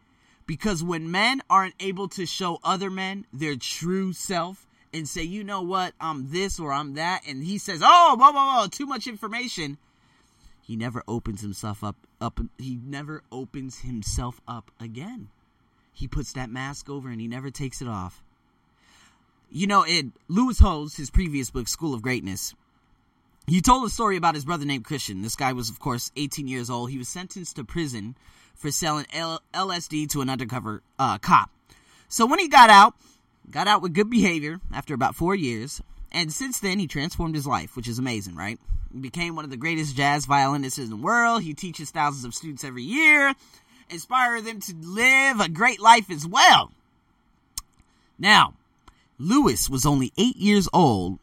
Because 0.47 0.83
when 0.83 1.11
men 1.11 1.41
aren't 1.47 1.75
able 1.79 2.07
to 2.09 2.25
show 2.25 2.59
other 2.63 2.89
men 2.89 3.27
their 3.31 3.55
true 3.55 4.13
self 4.13 4.65
and 4.91 5.07
say, 5.07 5.21
you 5.21 5.43
know 5.43 5.61
what, 5.61 5.93
I'm 6.01 6.31
this 6.31 6.59
or 6.59 6.73
I'm 6.73 6.95
that, 6.95 7.21
and 7.27 7.43
he 7.43 7.59
says, 7.59 7.81
oh, 7.83 8.15
whoa, 8.19 8.31
whoa, 8.31 8.61
whoa, 8.61 8.67
too 8.67 8.87
much 8.87 9.05
information, 9.05 9.77
he 10.59 10.75
never 10.75 11.03
opens 11.07 11.41
himself 11.41 11.83
up, 11.83 11.97
up. 12.19 12.39
He 12.57 12.79
never 12.83 13.21
opens 13.31 13.81
himself 13.81 14.41
up 14.47 14.71
again 14.79 15.29
he 15.99 16.07
puts 16.07 16.31
that 16.33 16.49
mask 16.49 16.89
over 16.89 17.09
and 17.09 17.19
he 17.19 17.27
never 17.27 17.51
takes 17.51 17.81
it 17.81 17.87
off. 17.87 18.23
You 19.51 19.67
know, 19.67 19.85
in 19.85 20.13
Lewis 20.29 20.59
Howes, 20.59 20.95
his 20.95 21.09
previous 21.09 21.49
book, 21.49 21.67
School 21.67 21.93
of 21.93 22.01
Greatness, 22.01 22.53
he 23.47 23.61
told 23.61 23.85
a 23.85 23.89
story 23.89 24.15
about 24.15 24.35
his 24.35 24.45
brother 24.45 24.63
named 24.65 24.85
Christian. 24.85 25.23
This 25.23 25.35
guy 25.35 25.51
was, 25.51 25.69
of 25.69 25.79
course, 25.79 26.11
18 26.15 26.47
years 26.47 26.69
old. 26.69 26.89
He 26.89 26.97
was 26.97 27.09
sentenced 27.09 27.57
to 27.57 27.65
prison 27.65 28.15
for 28.55 28.71
selling 28.71 29.07
L- 29.11 29.41
LSD 29.53 30.09
to 30.11 30.21
an 30.21 30.29
undercover 30.29 30.83
uh, 30.97 31.17
cop. 31.17 31.49
So 32.07 32.25
when 32.25 32.39
he 32.39 32.47
got 32.47 32.69
out, 32.69 32.93
got 33.51 33.67
out 33.67 33.81
with 33.81 33.93
good 33.93 34.09
behavior 34.09 34.61
after 34.73 34.93
about 34.93 35.15
four 35.15 35.35
years, 35.35 35.81
And 36.11 36.31
since 36.31 36.59
then, 36.59 36.79
he 36.79 36.87
transformed 36.87 37.35
his 37.35 37.45
life, 37.45 37.75
which 37.75 37.87
is 37.87 37.99
amazing, 37.99 38.35
right? 38.35 38.57
He 38.93 38.99
became 38.99 39.35
one 39.35 39.45
of 39.45 39.51
the 39.51 39.57
greatest 39.57 39.95
jazz 39.95 40.25
violinists 40.25 40.79
in 40.79 40.89
the 40.89 40.95
world. 40.95 41.43
He 41.43 41.53
teaches 41.53 41.91
thousands 41.91 42.25
of 42.25 42.33
students 42.33 42.63
every 42.63 42.83
year, 42.83 43.35
inspire 43.89 44.41
them 44.41 44.59
to 44.61 44.75
live 44.75 45.39
a 45.39 45.49
great 45.49 45.79
life 45.79 46.09
as 46.09 46.25
well. 46.27 46.71
Now, 48.17 48.53
Lewis 49.17 49.69
was 49.69 49.85
only 49.85 50.11
eight 50.17 50.37
years 50.37 50.67
old 50.73 51.19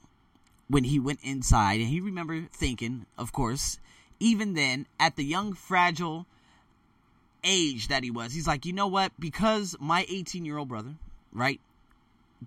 when 0.68 0.85
he 0.85 0.99
went 0.99 1.20
inside, 1.23 1.80
and 1.80 1.88
he 1.88 2.00
remembered 2.00 2.52
thinking, 2.52 3.06
of 3.16 3.32
course, 3.32 3.78
even 4.18 4.54
then, 4.54 4.87
at 4.99 5.16
the 5.16 5.25
young, 5.25 5.52
fragile 5.52 6.26
age 7.44 7.88
that 7.88 8.02
he 8.02 8.11
was, 8.11 8.32
he's 8.32 8.46
like, 8.46 8.66
you 8.66 8.73
know 8.73 8.87
what? 8.87 9.12
Because 9.18 9.76
my 9.78 10.04
18 10.08 10.44
year 10.44 10.58
old 10.58 10.68
brother, 10.68 10.94
right? 11.32 11.61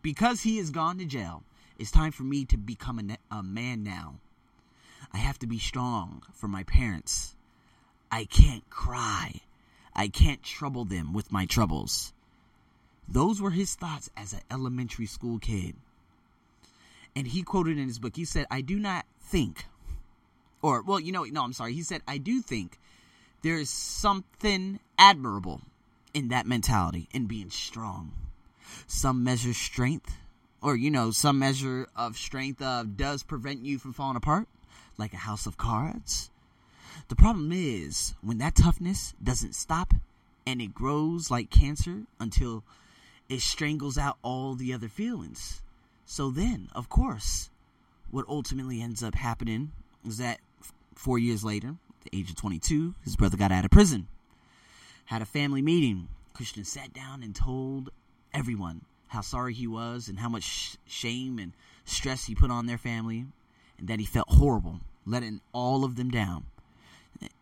Because 0.02 0.42
he 0.42 0.58
has 0.58 0.70
gone 0.70 0.98
to 0.98 1.06
jail, 1.06 1.44
it's 1.78 1.92
time 1.92 2.12
for 2.12 2.24
me 2.24 2.46
to 2.46 2.58
become 2.58 3.00
a, 3.00 3.36
a 3.36 3.44
man 3.44 3.84
now. 3.84 4.16
I 5.14 5.18
have 5.18 5.40
to 5.40 5.48
be 5.48 5.60
strong 5.60 6.24
for 6.34 6.48
my 6.48 6.64
parents. 6.64 7.36
I 8.12 8.26
can't 8.26 8.68
cry. 8.70 9.42
I 9.96 10.08
can't 10.08 10.44
trouble 10.44 10.86
them 10.86 11.14
with 11.14 11.32
my 11.32 11.46
troubles. 11.46 12.14
Those 13.08 13.42
were 13.42 13.52
his 13.52 13.76
thoughts 13.76 14.10
as 14.16 14.34
an 14.34 14.42
elementary 14.52 15.08
school 15.08 15.40
kid. 15.40 15.76
And 17.16 17.28
he 17.28 17.42
quoted 17.42 17.78
in 17.78 17.88
his 17.88 18.00
book, 18.00 18.16
he 18.16 18.26
said, 18.26 18.46
I 18.52 18.62
do 18.62 18.80
not 18.80 19.06
think, 19.20 19.66
or, 20.62 20.82
well, 20.82 21.00
you 21.00 21.12
know, 21.12 21.24
no, 21.24 21.44
I'm 21.44 21.54
sorry. 21.54 21.74
He 21.74 21.82
said, 21.82 22.02
I 22.08 22.18
do 22.18 22.42
think 22.42 22.78
there 23.42 23.58
is 23.58 23.70
something 23.70 24.80
admirable 24.98 25.62
in 26.14 26.28
that 26.30 26.46
mentality, 26.46 27.08
in 27.12 27.26
being 27.26 27.50
strong. 27.50 28.12
Some 28.86 29.24
measure 29.24 29.50
of 29.50 29.56
strength, 29.56 30.18
or, 30.62 30.76
you 30.76 30.92
know, 30.92 31.12
some 31.12 31.40
measure 31.40 31.88
of 31.96 32.18
strength 32.18 32.62
uh, 32.62 32.84
does 32.84 33.24
prevent 33.24 33.66
you 33.66 33.80
from 33.80 33.94
falling 33.94 34.18
apart, 34.18 34.48
like 34.98 35.14
a 35.14 35.18
house 35.18 35.46
of 35.46 35.58
cards. 35.58 36.30
The 37.08 37.16
problem 37.16 37.52
is 37.52 38.14
when 38.22 38.38
that 38.40 38.56
toughness 38.56 39.14
doesn't 39.24 39.56
stop 39.56 39.94
and 40.46 40.62
it 40.62 40.74
grows 40.74 41.30
like 41.30 41.50
cancer 41.50 42.04
until 42.20 42.64
it 43.30 43.42
strangles 43.42 43.98
out 43.98 44.18
all 44.24 44.56
the 44.56 44.74
other 44.74 44.88
feelings. 44.88 45.62
So 46.06 46.32
then, 46.32 46.70
of 46.74 46.90
course, 46.90 47.50
what 48.10 48.26
ultimately 48.28 48.82
ends 48.82 49.04
up 49.04 49.16
happening 49.16 49.72
is 50.06 50.18
that 50.18 50.40
four 50.96 51.20
years 51.20 51.44
later, 51.44 51.76
the 52.04 52.18
age 52.18 52.30
of 52.30 52.36
22, 52.36 52.96
his 53.04 53.16
brother 53.16 53.38
got 53.38 53.52
out 53.52 53.66
of 53.66 53.72
prison. 53.72 54.08
Had 55.06 55.22
a 55.22 55.26
family 55.26 55.62
meeting. 55.62 56.08
Christian 56.34 56.64
sat 56.64 56.94
down 56.94 57.22
and 57.22 57.36
told 57.36 57.92
everyone 58.34 58.82
how 59.08 59.22
sorry 59.22 59.54
he 59.54 59.68
was 59.68 60.08
and 60.08 60.20
how 60.20 60.30
much 60.30 60.78
shame 60.88 61.38
and 61.40 61.54
stress 61.86 62.26
he 62.26 62.36
put 62.36 62.52
on 62.52 62.66
their 62.66 62.78
family 62.78 63.26
and 63.78 63.88
that 63.88 64.00
he 64.00 64.06
felt 64.06 64.30
horrible, 64.30 64.80
letting 65.06 65.42
all 65.54 65.84
of 65.84 65.96
them 65.96 66.10
down. 66.10 66.46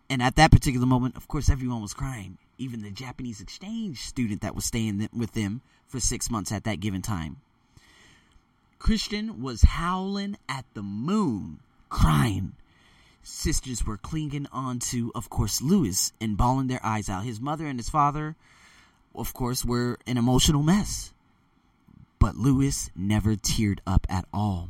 And 0.10 0.22
at 0.22 0.36
that 0.36 0.52
particular 0.52 0.86
moment, 0.86 1.18
of 1.18 1.28
course, 1.28 1.50
everyone 1.50 1.82
was 1.82 1.94
crying. 1.94 2.38
Even 2.58 2.82
the 2.82 2.92
Japanese 2.92 3.42
exchange 3.42 4.02
student 4.02 4.42
that 4.42 4.56
was 4.56 4.66
staying 4.66 5.08
with 5.14 5.34
them 5.34 5.62
for 5.88 6.00
six 6.00 6.30
months 6.30 6.52
at 6.52 6.64
that 6.64 6.80
given 6.80 7.02
time. 7.02 7.38
Christian 8.80 9.42
was 9.42 9.64
howling 9.64 10.38
at 10.48 10.66
the 10.74 10.82
moon, 10.82 11.60
crying. 11.90 12.54
Sisters 13.22 13.86
were 13.86 13.98
clinging 13.98 14.48
on 14.54 14.80
to, 14.80 15.12
of 15.14 15.30
course, 15.30 15.62
Lewis 15.62 16.14
and 16.22 16.38
bawling 16.38 16.68
their 16.68 16.86
eyes 16.86 17.10
out. 17.10 17.26
His 17.26 17.42
mother 17.42 17.66
and 17.66 17.78
his 17.78 17.90
father, 17.90 18.36
of 19.14 19.34
course, 19.34 19.66
were 19.66 19.98
an 20.08 20.18
emotional 20.18 20.64
mess. 20.64 21.12
But 22.20 22.38
Lewis 22.38 22.90
never 22.96 23.36
teared 23.36 23.80
up 23.86 24.08
at 24.10 24.26
all. 24.34 24.70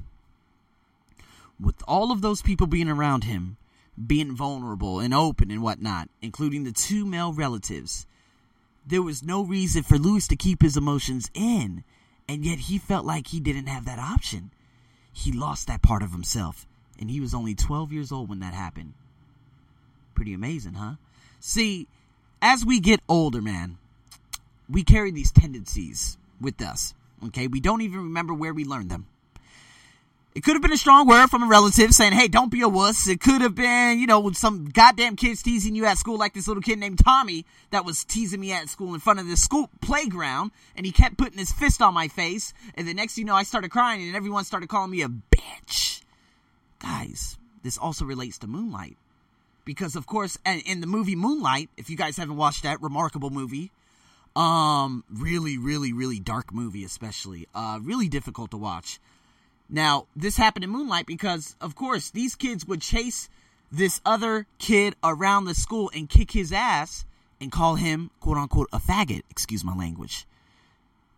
With 1.59 1.81
all 1.87 2.11
of 2.11 2.21
those 2.21 2.41
people 2.41 2.67
being 2.67 2.89
around 2.89 3.25
him, 3.25 3.57
being 4.05 4.35
vulnerable 4.35 4.99
and 4.99 5.13
open 5.13 5.49
and 5.49 5.61
whatnot, 5.61 6.09
including 6.21 6.63
the 6.63 6.71
two 6.71 7.05
male 7.05 7.33
relatives, 7.33 8.05
there 8.85 9.01
was 9.01 9.23
no 9.23 9.43
reason 9.43 9.83
for 9.83 9.97
Lewis 9.97 10.27
to 10.27 10.35
keep 10.35 10.61
his 10.61 10.77
emotions 10.77 11.29
in, 11.33 11.83
and 12.29 12.45
yet 12.45 12.59
he 12.59 12.77
felt 12.77 13.05
like 13.05 13.27
he 13.27 13.39
didn't 13.39 13.67
have 13.67 13.85
that 13.85 13.99
option. 13.99 14.51
He 15.11 15.31
lost 15.31 15.67
that 15.67 15.81
part 15.81 16.03
of 16.03 16.11
himself, 16.11 16.65
and 16.99 17.09
he 17.09 17.19
was 17.19 17.33
only 17.33 17.55
12 17.55 17.91
years 17.91 18.11
old 18.11 18.29
when 18.29 18.39
that 18.39 18.53
happened. 18.53 18.93
Pretty 20.13 20.33
amazing, 20.33 20.73
huh? 20.73 20.93
See, 21.39 21.87
as 22.41 22.65
we 22.65 22.79
get 22.79 23.01
older, 23.09 23.41
man, 23.41 23.77
we 24.69 24.83
carry 24.83 25.11
these 25.11 25.31
tendencies 25.31 26.17
with 26.39 26.61
us. 26.61 26.93
Okay, 27.25 27.47
we 27.47 27.59
don't 27.59 27.81
even 27.81 28.03
remember 28.03 28.33
where 28.33 28.53
we 28.53 28.63
learned 28.63 28.91
them. 28.91 29.07
It 30.37 30.43
could 30.43 30.53
have 30.53 30.61
been 30.61 30.71
a 30.71 30.77
strong 30.77 31.07
word 31.07 31.29
from 31.29 31.41
a 31.41 31.47
relative 31.47 31.93
saying, 31.93 32.13
hey, 32.13 32.27
don't 32.27 32.51
be 32.51 32.61
a 32.61 32.69
wuss. 32.69 33.07
It 33.07 33.19
could 33.19 33.41
have 33.41 33.55
been, 33.55 33.97
you 33.97 34.05
know, 34.05 34.29
some 34.33 34.65
goddamn 34.65 35.15
kids 35.15 35.41
teasing 35.41 35.73
you 35.73 35.85
at 35.85 35.97
school, 35.97 36.15
like 36.15 36.35
this 36.35 36.47
little 36.47 36.61
kid 36.61 36.77
named 36.77 36.99
Tommy 37.03 37.43
that 37.71 37.85
was 37.85 38.03
teasing 38.03 38.39
me 38.39 38.51
at 38.51 38.69
school 38.69 38.93
in 38.93 38.99
front 38.99 39.19
of 39.19 39.25
the 39.25 39.35
school 39.35 39.67
playground. 39.81 40.51
And 40.75 40.85
he 40.85 40.91
kept 40.91 41.17
putting 41.17 41.39
his 41.39 41.51
fist 41.51 41.81
on 41.81 41.95
my 41.95 42.07
face. 42.07 42.53
And 42.75 42.87
the 42.87 42.93
next 42.93 43.17
you 43.17 43.25
know, 43.25 43.33
I 43.33 43.41
started 43.41 43.71
crying 43.71 44.05
and 44.05 44.15
everyone 44.15 44.43
started 44.43 44.69
calling 44.69 44.91
me 44.91 45.01
a 45.01 45.07
bitch. 45.07 46.03
Guys, 46.77 47.39
this 47.63 47.79
also 47.79 48.05
relates 48.05 48.37
to 48.37 48.47
Moonlight. 48.47 48.97
Because, 49.65 49.95
of 49.95 50.05
course, 50.05 50.37
in 50.45 50.81
the 50.81 50.87
movie 50.87 51.15
Moonlight, 51.15 51.71
if 51.77 51.89
you 51.89 51.97
guys 51.97 52.15
haven't 52.15 52.37
watched 52.37 52.61
that 52.61 52.79
remarkable 52.79 53.31
movie, 53.31 53.71
um, 54.35 55.03
really, 55.11 55.57
really, 55.57 55.93
really 55.93 56.19
dark 56.19 56.53
movie, 56.53 56.83
especially, 56.83 57.47
uh, 57.55 57.79
really 57.81 58.07
difficult 58.07 58.51
to 58.51 58.57
watch 58.57 58.99
now, 59.69 60.07
this 60.15 60.37
happened 60.37 60.63
in 60.63 60.69
Moonlight 60.69 61.05
because, 61.05 61.55
of 61.59 61.75
course, 61.75 62.09
these 62.09 62.35
kids 62.35 62.65
would 62.65 62.81
chase 62.81 63.29
this 63.69 63.99
other 64.05 64.47
kid 64.59 64.95
around 65.03 65.45
the 65.45 65.53
school 65.53 65.91
and 65.93 66.09
kick 66.09 66.31
his 66.31 66.53
ass 66.53 67.05
and 67.41 67.51
call 67.51 67.75
him, 67.75 68.09
quote 68.21 68.37
unquote, 68.37 68.69
a 68.71 68.79
faggot. 68.79 69.23
Excuse 69.29 69.65
my 69.65 69.75
language. 69.75 70.25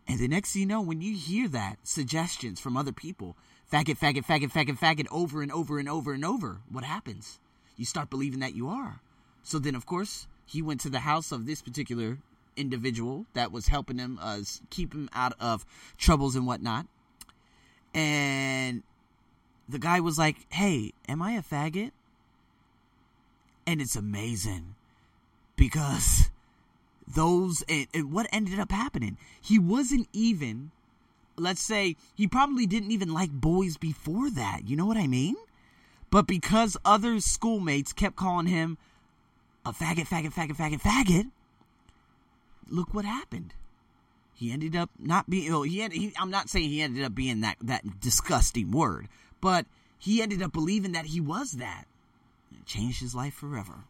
And 0.08 0.20
the 0.20 0.27
next 0.27 0.53
thing 0.53 0.62
you 0.62 0.68
know, 0.68 0.82
when 0.82 1.01
you 1.01 1.15
hear 1.15 1.48
that, 1.50 1.77
suggestions 1.84 2.60
from 2.60 2.75
other 2.75 2.91
people, 2.91 3.36
faggot, 3.72 4.00
faggot, 4.00 4.25
faggot, 4.25 4.51
faggot, 4.51 4.79
faggot, 4.79 5.08
over 5.12 5.44
and 5.44 5.51
over 5.51 5.77
and 5.77 5.88
over 5.88 6.13
and 6.13 6.25
over, 6.25 6.62
what 6.72 6.84
happens? 6.84 7.39
You 7.77 7.86
start 7.86 8.10
believing 8.10 8.39
that 8.39 8.56
you 8.56 8.68
are. 8.68 9.01
So 9.44 9.60
then, 9.60 9.75
of 9.75 9.86
course, 9.86 10.27
he 10.48 10.63
went 10.63 10.82
to 10.82 10.89
the 10.89 11.01
house 11.01 11.32
of 11.32 11.46
this 11.46 11.62
particular 11.62 12.18
individual 12.58 13.27
that 13.36 13.51
was 13.51 13.68
helping 13.68 14.00
him 14.00 14.18
uh, 14.20 14.39
keep 14.72 14.94
him 14.94 15.08
out 15.13 15.34
of 15.39 15.63
troubles 15.98 16.36
and 16.36 16.48
whatnot 16.48 16.88
and 17.93 18.84
the 19.67 19.79
guy 19.79 20.00
was 20.00 20.17
like, 20.17 20.46
"Hey, 20.50 20.93
am 21.08 21.22
I 21.22 21.34
a 21.34 21.43
faggot?" 21.43 21.91
And 23.65 23.81
it's 23.81 23.96
amazing 23.96 24.75
because 25.55 26.29
those 27.08 27.63
and, 27.69 27.88
and, 27.93 28.12
what 28.12 28.27
ended 28.31 28.60
up 28.60 28.72
happening, 28.72 29.17
he 29.41 29.60
wasn't 29.60 30.08
even. 30.13 30.72
Let's 31.38 31.62
say 31.62 31.96
he 32.15 32.27
probably 32.27 32.65
didn't 32.65 32.91
even 32.91 33.13
like 33.13 33.31
boys 33.31 33.77
before 33.77 34.29
that. 34.31 34.67
You 34.67 34.75
know 34.75 34.86
what 34.86 34.98
I 34.98 35.08
mean? 35.08 35.36
But 36.10 36.27
because 36.27 36.75
other 36.84 37.22
schoolmates 37.22 37.93
kept 37.93 38.17
calling 38.17 38.48
him 38.48 38.77
a 39.65 39.72
faggot, 39.72 40.08
faggot, 40.08 40.34
faggot, 40.34 40.58
faggot, 40.58 40.81
faggot, 40.81 41.31
look 42.67 42.93
what 42.93 43.05
happened 43.05 43.53
he 44.39 44.53
ended 44.53 44.74
up 44.74 44.89
not 44.98 45.29
being. 45.29 45.51
Well, 45.51 45.63
he, 45.63 45.79
had, 45.79 45.91
he 45.91 46.13
I'm 46.17 46.31
not 46.31 46.48
saying 46.48 46.69
he 46.69 46.81
ended 46.81 47.03
up 47.03 47.13
being 47.13 47.41
that 47.41 47.58
that 47.62 48.00
disgusting 48.00 48.72
word, 48.72 49.10
but 49.41 49.65
he 49.98 50.22
ended 50.22 50.41
up 50.41 50.53
believing 50.53 50.93
that 50.93 51.08
he 51.08 51.19
was 51.19 51.53
that. 51.53 51.84
It 52.53 52.65
changed 52.65 53.01
his 53.01 53.13
life 53.13 53.34
forever. 53.34 53.84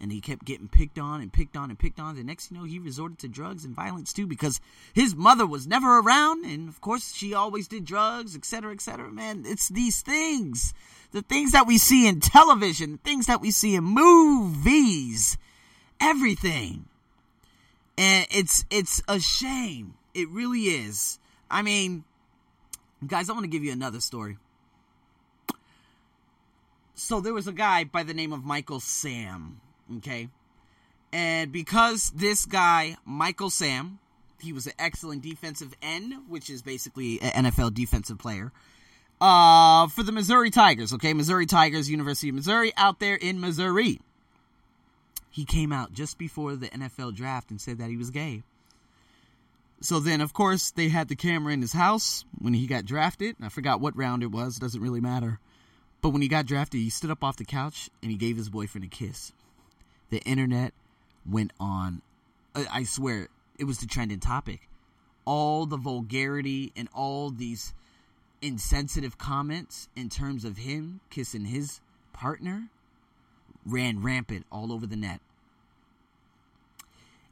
And 0.00 0.10
he 0.10 0.22
kept 0.22 0.46
getting 0.46 0.68
picked 0.68 0.98
on 0.98 1.20
and 1.20 1.30
picked 1.30 1.54
on 1.54 1.68
and 1.68 1.78
picked 1.78 2.00
on. 2.00 2.16
The 2.16 2.24
next 2.24 2.50
you 2.50 2.56
know, 2.56 2.64
he 2.64 2.78
resorted 2.78 3.18
to 3.20 3.28
drugs 3.28 3.64
and 3.64 3.76
violence 3.76 4.12
too 4.14 4.26
because 4.26 4.58
his 4.94 5.14
mother 5.14 5.46
was 5.46 5.66
never 5.66 5.98
around. 5.98 6.46
And 6.46 6.66
of 6.66 6.80
course, 6.80 7.14
she 7.14 7.34
always 7.34 7.68
did 7.68 7.84
drugs, 7.84 8.34
etc., 8.34 8.72
etc. 8.72 9.12
Man, 9.12 9.44
it's 9.46 9.68
these 9.68 10.00
things. 10.00 10.72
The 11.12 11.22
things 11.22 11.52
that 11.52 11.66
we 11.66 11.76
see 11.76 12.08
in 12.08 12.20
television, 12.20 12.92
the 12.92 12.98
things 12.98 13.26
that 13.26 13.42
we 13.42 13.50
see 13.50 13.74
in 13.74 13.84
movies, 13.84 15.36
everything 16.00 16.86
and 17.96 18.26
it's 18.30 18.64
it's 18.70 19.02
a 19.08 19.20
shame. 19.20 19.94
It 20.14 20.28
really 20.30 20.64
is. 20.64 21.18
I 21.50 21.62
mean, 21.62 22.04
guys, 23.06 23.28
I 23.28 23.32
want 23.32 23.44
to 23.44 23.50
give 23.50 23.64
you 23.64 23.72
another 23.72 24.00
story. 24.00 24.38
So 26.94 27.20
there 27.20 27.34
was 27.34 27.48
a 27.48 27.52
guy 27.52 27.84
by 27.84 28.04
the 28.04 28.14
name 28.14 28.32
of 28.32 28.44
Michael 28.44 28.80
Sam, 28.80 29.60
okay? 29.96 30.28
And 31.12 31.52
because 31.52 32.10
this 32.10 32.46
guy, 32.46 32.96
Michael 33.04 33.50
Sam, 33.50 33.98
he 34.40 34.52
was 34.52 34.66
an 34.66 34.74
excellent 34.78 35.22
defensive 35.22 35.74
end, 35.82 36.14
which 36.28 36.50
is 36.50 36.62
basically 36.62 37.20
an 37.20 37.44
NFL 37.44 37.74
defensive 37.74 38.18
player. 38.18 38.52
Uh, 39.20 39.86
for 39.88 40.02
the 40.02 40.12
Missouri 40.12 40.50
Tigers, 40.50 40.92
okay? 40.92 41.14
Missouri 41.14 41.46
Tigers, 41.46 41.90
University 41.90 42.28
of 42.28 42.34
Missouri, 42.36 42.72
out 42.76 43.00
there 43.00 43.14
in 43.16 43.40
Missouri 43.40 44.00
he 45.34 45.44
came 45.44 45.72
out 45.72 45.92
just 45.92 46.16
before 46.16 46.54
the 46.54 46.68
NFL 46.68 47.12
draft 47.12 47.50
and 47.50 47.60
said 47.60 47.78
that 47.78 47.90
he 47.90 47.96
was 47.96 48.10
gay. 48.10 48.44
So 49.80 49.98
then, 49.98 50.20
of 50.20 50.32
course, 50.32 50.70
they 50.70 50.90
had 50.90 51.08
the 51.08 51.16
camera 51.16 51.52
in 51.52 51.60
his 51.60 51.72
house 51.72 52.24
when 52.38 52.54
he 52.54 52.68
got 52.68 52.84
drafted. 52.84 53.34
I 53.42 53.48
forgot 53.48 53.80
what 53.80 53.96
round 53.96 54.22
it 54.22 54.30
was, 54.30 54.60
doesn't 54.60 54.80
really 54.80 55.00
matter. 55.00 55.40
But 56.00 56.10
when 56.10 56.22
he 56.22 56.28
got 56.28 56.46
drafted, 56.46 56.80
he 56.80 56.88
stood 56.88 57.10
up 57.10 57.24
off 57.24 57.36
the 57.36 57.44
couch 57.44 57.90
and 58.00 58.12
he 58.12 58.16
gave 58.16 58.36
his 58.36 58.48
boyfriend 58.48 58.84
a 58.84 58.88
kiss. 58.88 59.32
The 60.10 60.20
internet 60.20 60.72
went 61.28 61.52
on. 61.58 62.00
I 62.54 62.84
swear, 62.84 63.26
it 63.58 63.64
was 63.64 63.78
the 63.78 63.86
trending 63.86 64.20
topic. 64.20 64.68
All 65.24 65.66
the 65.66 65.76
vulgarity 65.76 66.72
and 66.76 66.88
all 66.94 67.30
these 67.30 67.74
insensitive 68.40 69.18
comments 69.18 69.88
in 69.96 70.10
terms 70.10 70.44
of 70.44 70.58
him 70.58 71.00
kissing 71.10 71.46
his 71.46 71.80
partner 72.12 72.68
ran 73.66 74.02
rampant 74.02 74.46
all 74.50 74.72
over 74.72 74.86
the 74.86 74.96
net. 74.96 75.20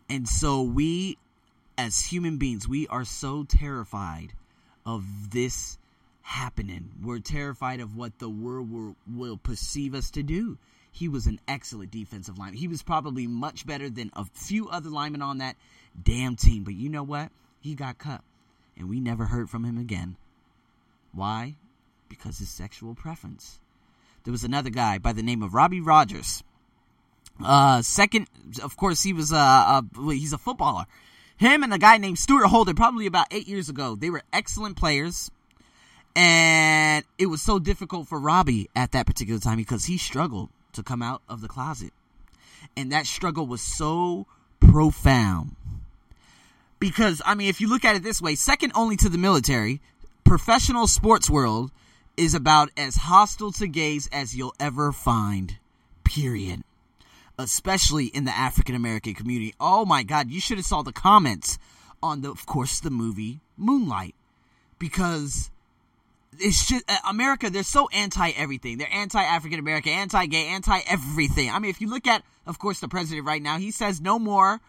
And 0.09 0.29
so 0.29 0.63
we, 0.63 1.17
as 1.79 2.01
human 2.01 2.37
beings, 2.37 2.69
we 2.69 2.87
are 2.89 3.05
so 3.05 3.45
terrified 3.45 4.33
of 4.85 5.31
this 5.31 5.79
happening. 6.23 6.91
We're 7.03 7.21
terrified 7.21 7.81
of 7.81 7.97
what 7.97 8.19
the 8.19 8.29
world 8.29 8.95
will, 9.07 9.37
perceive 9.37 9.95
us 9.95 10.11
to 10.13 10.23
do. 10.23 10.59
He 10.91 11.09
was 11.09 11.27
an 11.27 11.41
excellent 11.49 11.91
defensive 11.91 12.39
lineman. 12.39 12.59
He 12.59 12.69
was 12.69 12.83
probably 12.83 13.27
much 13.27 13.67
better 13.67 13.89
than 13.89 14.11
a 14.15 14.27
few 14.27 14.69
other 14.69 14.91
linemen 14.91 15.23
on 15.23 15.39
that 15.39 15.57
damn 16.03 16.37
team. 16.37 16.65
But 16.65 16.75
you 16.75 16.89
know 16.89 17.03
what? 17.03 17.31
He 17.61 17.75
got 17.75 17.99
cut. 17.99 18.21
And 18.77 18.89
we 18.89 19.01
never 19.01 19.25
heard 19.25 19.49
from 19.49 19.65
him 19.65 19.79
again. 19.79 20.17
Why? 21.13 21.57
Because 22.09 22.39
his 22.39 22.51
sexual 22.51 22.95
preference. 22.95 23.59
There 24.25 24.33
was 24.33 24.45
another 24.45 24.71
guy 24.71 24.99
by 24.99 25.13
the 25.13 25.23
name 25.23 25.43
of 25.43 25.55
Robbie 25.55 25.81
Rogers. 25.81 26.43
Uh, 27.45 27.83
second, 27.83 28.29
of 28.63 28.77
course, 28.77 29.03
he 29.03 29.13
was 29.13 29.33
uh, 29.33 29.37
a 29.37 29.85
he's 30.13 30.33
a 30.33 30.39
footballer. 30.39 30.85
Him 31.37 31.63
and 31.63 31.75
a 31.75 31.79
guy 31.79 31.99
named 31.99 32.19
Stuart 32.19 32.47
Holden, 32.47 32.77
probably 32.77 33.07
about 33.07 33.27
eight 33.33 33.49
years 33.49 33.69
ago, 33.69 33.97
they 33.97 34.11
were 34.11 34.23
excellent 34.33 34.77
players. 34.77 35.31
And 36.15 37.05
it 37.19 37.27
was 37.27 37.43
so 37.43 37.59
difficult 37.59 38.07
for 38.07 38.21
Robbie 38.21 38.69
at 38.77 38.93
that 38.93 39.07
particular 39.07 39.41
time 39.41 39.57
because 39.57 39.87
he 39.87 39.97
struggled 39.97 40.51
to 40.75 40.83
come 40.83 41.03
out 41.03 41.23
of 41.29 41.41
the 41.41 41.49
closet. 41.49 41.93
And 42.77 42.93
that 42.93 43.07
struggle 43.07 43.47
was 43.47 43.61
so 43.61 44.27
profound. 44.61 45.57
Because, 46.79 47.23
I 47.25 47.35
mean, 47.35 47.49
if 47.49 47.61
you 47.61 47.69
look 47.69 47.85
at 47.85 47.97
it 47.97 48.03
this 48.03 48.21
way, 48.21 48.35
second 48.35 48.73
only 48.75 48.97
to 48.99 49.09
the 49.09 49.19
military, 49.19 49.81
professional 50.25 50.87
sports 50.87 51.31
world 51.31 51.71
is 52.17 52.35
about 52.35 52.71
as 52.77 52.97
hostile 52.97 53.53
to 53.53 53.67
gays 53.67 54.09
as 54.13 54.37
you'll 54.37 54.55
ever 54.61 54.93
find. 54.93 55.57
Period. 56.05 56.63
Especially 57.39 58.07
in 58.07 58.25
the 58.25 58.37
African 58.37 58.75
American 58.75 59.15
community. 59.15 59.55
Oh 59.59 59.85
my 59.85 60.03
god, 60.03 60.31
you 60.31 60.41
should 60.41 60.59
have 60.59 60.67
saw 60.67 60.83
the 60.83 60.93
comments 60.93 61.59
on 62.03 62.21
the 62.21 62.31
of 62.31 62.47
course 62.47 62.81
the 62.81 62.91
movie 62.91 63.41
Moonlight. 63.57 64.15
Because 64.79 65.51
it's 66.39 66.67
just 66.67 66.85
uh, 66.91 66.97
America. 67.09 67.51
They're 67.51 67.63
so 67.63 67.89
anti 67.89 68.31
everything. 68.31 68.79
They're 68.79 68.93
anti 68.93 69.23
African 69.23 69.59
American, 69.59 69.93
anti 69.93 70.27
gay, 70.27 70.47
anti 70.49 70.81
everything. 70.89 71.51
I 71.51 71.59
mean, 71.59 71.71
if 71.71 71.81
you 71.81 71.89
look 71.89 72.07
at, 72.07 72.23
of 72.47 72.59
course, 72.59 72.81
the 72.81 72.89
president 72.89 73.27
right 73.27 73.43
now, 73.43 73.59
he 73.59 73.71
says 73.71 74.01
no 74.01 74.19
more 74.19 74.61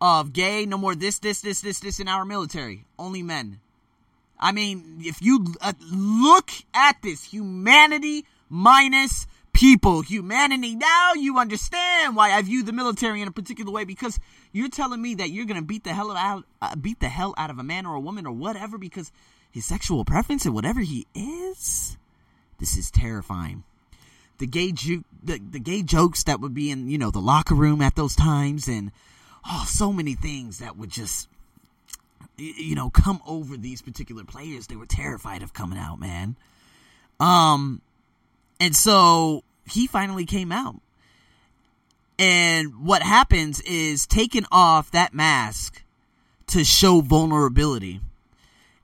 of 0.00 0.32
gay, 0.32 0.66
no 0.66 0.78
more 0.78 0.94
this, 0.94 1.18
this, 1.18 1.40
this, 1.40 1.60
this, 1.60 1.80
this 1.80 2.00
in 2.00 2.08
our 2.08 2.24
military. 2.24 2.84
Only 2.98 3.22
men. 3.22 3.60
I 4.38 4.52
mean, 4.52 4.98
if 5.00 5.22
you 5.22 5.46
uh, 5.60 5.72
look 5.90 6.50
at 6.74 6.96
this, 7.02 7.24
humanity 7.24 8.24
minus 8.48 9.26
people, 9.56 10.02
humanity. 10.02 10.76
Now 10.76 11.14
you 11.14 11.38
understand 11.38 12.14
why 12.14 12.32
I 12.32 12.42
view 12.42 12.62
the 12.62 12.72
military 12.72 13.22
in 13.22 13.28
a 13.28 13.32
particular 13.32 13.72
way 13.72 13.84
because 13.84 14.20
you're 14.52 14.68
telling 14.68 15.00
me 15.00 15.14
that 15.14 15.30
you're 15.30 15.46
gonna 15.46 15.62
beat 15.62 15.84
the 15.84 15.94
hell 15.94 16.10
out, 16.12 16.44
uh, 16.60 16.76
beat 16.76 17.00
the 17.00 17.08
hell 17.08 17.34
out 17.38 17.50
of 17.50 17.58
a 17.58 17.62
man 17.62 17.86
or 17.86 17.94
a 17.94 18.00
woman 18.00 18.26
or 18.26 18.32
whatever 18.32 18.76
because 18.76 19.10
his 19.50 19.64
sexual 19.64 20.04
preference 20.04 20.44
and 20.44 20.54
whatever 20.54 20.80
he 20.80 21.06
is. 21.14 21.96
This 22.58 22.76
is 22.76 22.90
terrifying. 22.90 23.64
The 24.38 24.46
gay 24.46 24.72
ju- 24.72 25.04
the, 25.22 25.38
the 25.38 25.60
gay 25.60 25.82
jokes 25.82 26.24
that 26.24 26.40
would 26.40 26.52
be 26.52 26.70
in, 26.70 26.90
you 26.90 26.98
know, 26.98 27.10
the 27.10 27.20
locker 27.20 27.54
room 27.54 27.80
at 27.80 27.96
those 27.96 28.14
times 28.14 28.68
and 28.68 28.92
oh, 29.46 29.64
so 29.66 29.92
many 29.92 30.14
things 30.14 30.58
that 30.58 30.76
would 30.76 30.90
just 30.90 31.28
you 32.36 32.74
know, 32.74 32.90
come 32.90 33.20
over 33.26 33.56
these 33.56 33.82
particular 33.82 34.24
players. 34.24 34.66
They 34.66 34.76
were 34.76 34.86
terrified 34.86 35.42
of 35.42 35.52
coming 35.52 35.78
out, 35.78 35.98
man. 35.98 36.36
Um 37.20 37.80
and 38.60 38.74
so 38.74 39.42
he 39.66 39.86
finally 39.86 40.24
came 40.24 40.52
out. 40.52 40.76
And 42.18 42.86
what 42.86 43.02
happens 43.02 43.60
is 43.60 44.06
taking 44.06 44.46
off 44.50 44.90
that 44.92 45.12
mask 45.12 45.82
to 46.48 46.64
show 46.64 47.00
vulnerability 47.00 48.00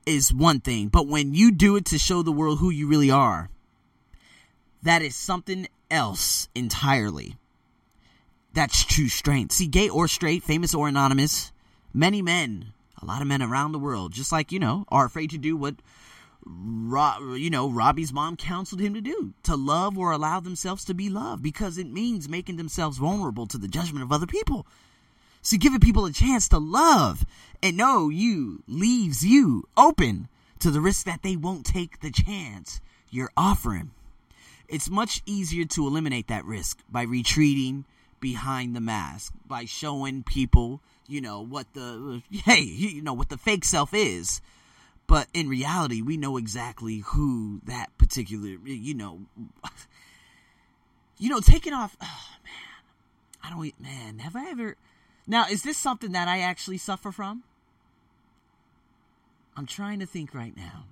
is 0.04 0.34
one 0.34 0.60
thing, 0.60 0.88
but 0.88 1.06
when 1.06 1.32
you 1.32 1.52
do 1.52 1.76
it 1.76 1.84
to 1.86 1.98
show 1.98 2.22
the 2.22 2.32
world 2.32 2.58
who 2.58 2.70
you 2.70 2.88
really 2.88 3.10
are, 3.10 3.48
that 4.82 5.00
is 5.00 5.14
something 5.14 5.68
else 5.90 6.48
entirely. 6.54 7.36
That's 8.52 8.84
true 8.84 9.08
strength. 9.08 9.52
See, 9.52 9.66
gay 9.66 9.88
or 9.88 10.08
straight, 10.08 10.42
famous 10.42 10.74
or 10.74 10.88
anonymous, 10.88 11.52
many 11.94 12.20
men, 12.20 12.72
a 13.02 13.06
lot 13.06 13.20
of 13.20 13.28
men 13.28 13.42
around 13.42 13.72
the 13.72 13.78
world, 13.78 14.12
just 14.12 14.32
like, 14.32 14.52
you 14.52 14.58
know, 14.58 14.84
are 14.88 15.04
afraid 15.04 15.30
to 15.30 15.38
do 15.38 15.56
what, 15.56 15.74
you 16.46 17.50
know, 17.50 17.70
Robbie's 17.70 18.12
mom 18.12 18.36
counseled 18.36 18.80
him 18.80 18.94
to 18.94 19.00
do 19.00 19.32
to 19.42 19.56
love 19.56 19.98
or 19.98 20.12
allow 20.12 20.40
themselves 20.40 20.84
to 20.86 20.94
be 20.94 21.08
loved 21.08 21.42
because 21.42 21.78
it 21.78 21.86
means 21.86 22.28
making 22.28 22.56
themselves 22.56 22.98
vulnerable 22.98 23.46
to 23.46 23.58
the 23.58 23.68
judgment 23.68 24.02
of 24.02 24.12
other 24.12 24.26
people. 24.26 24.66
So 25.42 25.56
giving 25.56 25.80
people 25.80 26.04
a 26.06 26.12
chance 26.12 26.48
to 26.48 26.58
love 26.58 27.26
and 27.62 27.76
know 27.76 28.08
you 28.08 28.62
leaves 28.68 29.24
you 29.24 29.68
open 29.76 30.28
to 30.60 30.70
the 30.70 30.80
risk 30.80 31.04
that 31.06 31.22
they 31.22 31.34
won't 31.34 31.66
take 31.66 32.00
the 32.00 32.12
chance 32.12 32.80
you're 33.10 33.32
offering. 33.36 33.90
It's 34.68 34.88
much 34.88 35.20
easier 35.26 35.64
to 35.64 35.86
eliminate 35.86 36.28
that 36.28 36.44
risk 36.44 36.78
by 36.88 37.02
retreating 37.02 37.84
behind 38.20 38.76
the 38.76 38.80
mask, 38.80 39.34
by 39.46 39.64
showing 39.64 40.22
people, 40.22 40.80
you 41.06 41.20
know, 41.20 41.40
what 41.40 41.72
the 41.74 42.22
hey, 42.30 42.60
you 42.60 43.02
know 43.02 43.12
what 43.12 43.28
the 43.28 43.38
fake 43.38 43.64
self 43.64 43.94
is. 43.94 44.40
But 45.06 45.28
in 45.34 45.48
reality, 45.48 46.00
we 46.00 46.16
know 46.16 46.36
exactly 46.36 46.98
who 46.98 47.60
that 47.64 47.96
particular, 47.98 48.56
you 48.64 48.94
know, 48.94 49.20
you 51.18 51.28
know, 51.28 51.40
taking 51.40 51.72
off. 51.72 51.96
Oh 52.00 52.28
man, 52.44 53.42
I 53.42 53.50
don't. 53.50 53.80
Man, 53.80 54.18
have 54.20 54.36
I 54.36 54.50
ever? 54.50 54.76
Now, 55.26 55.46
is 55.48 55.62
this 55.62 55.76
something 55.76 56.12
that 56.12 56.28
I 56.28 56.40
actually 56.40 56.78
suffer 56.78 57.12
from? 57.12 57.42
I'm 59.56 59.66
trying 59.66 60.00
to 60.00 60.06
think 60.06 60.34
right 60.34 60.56
now. 60.56 60.84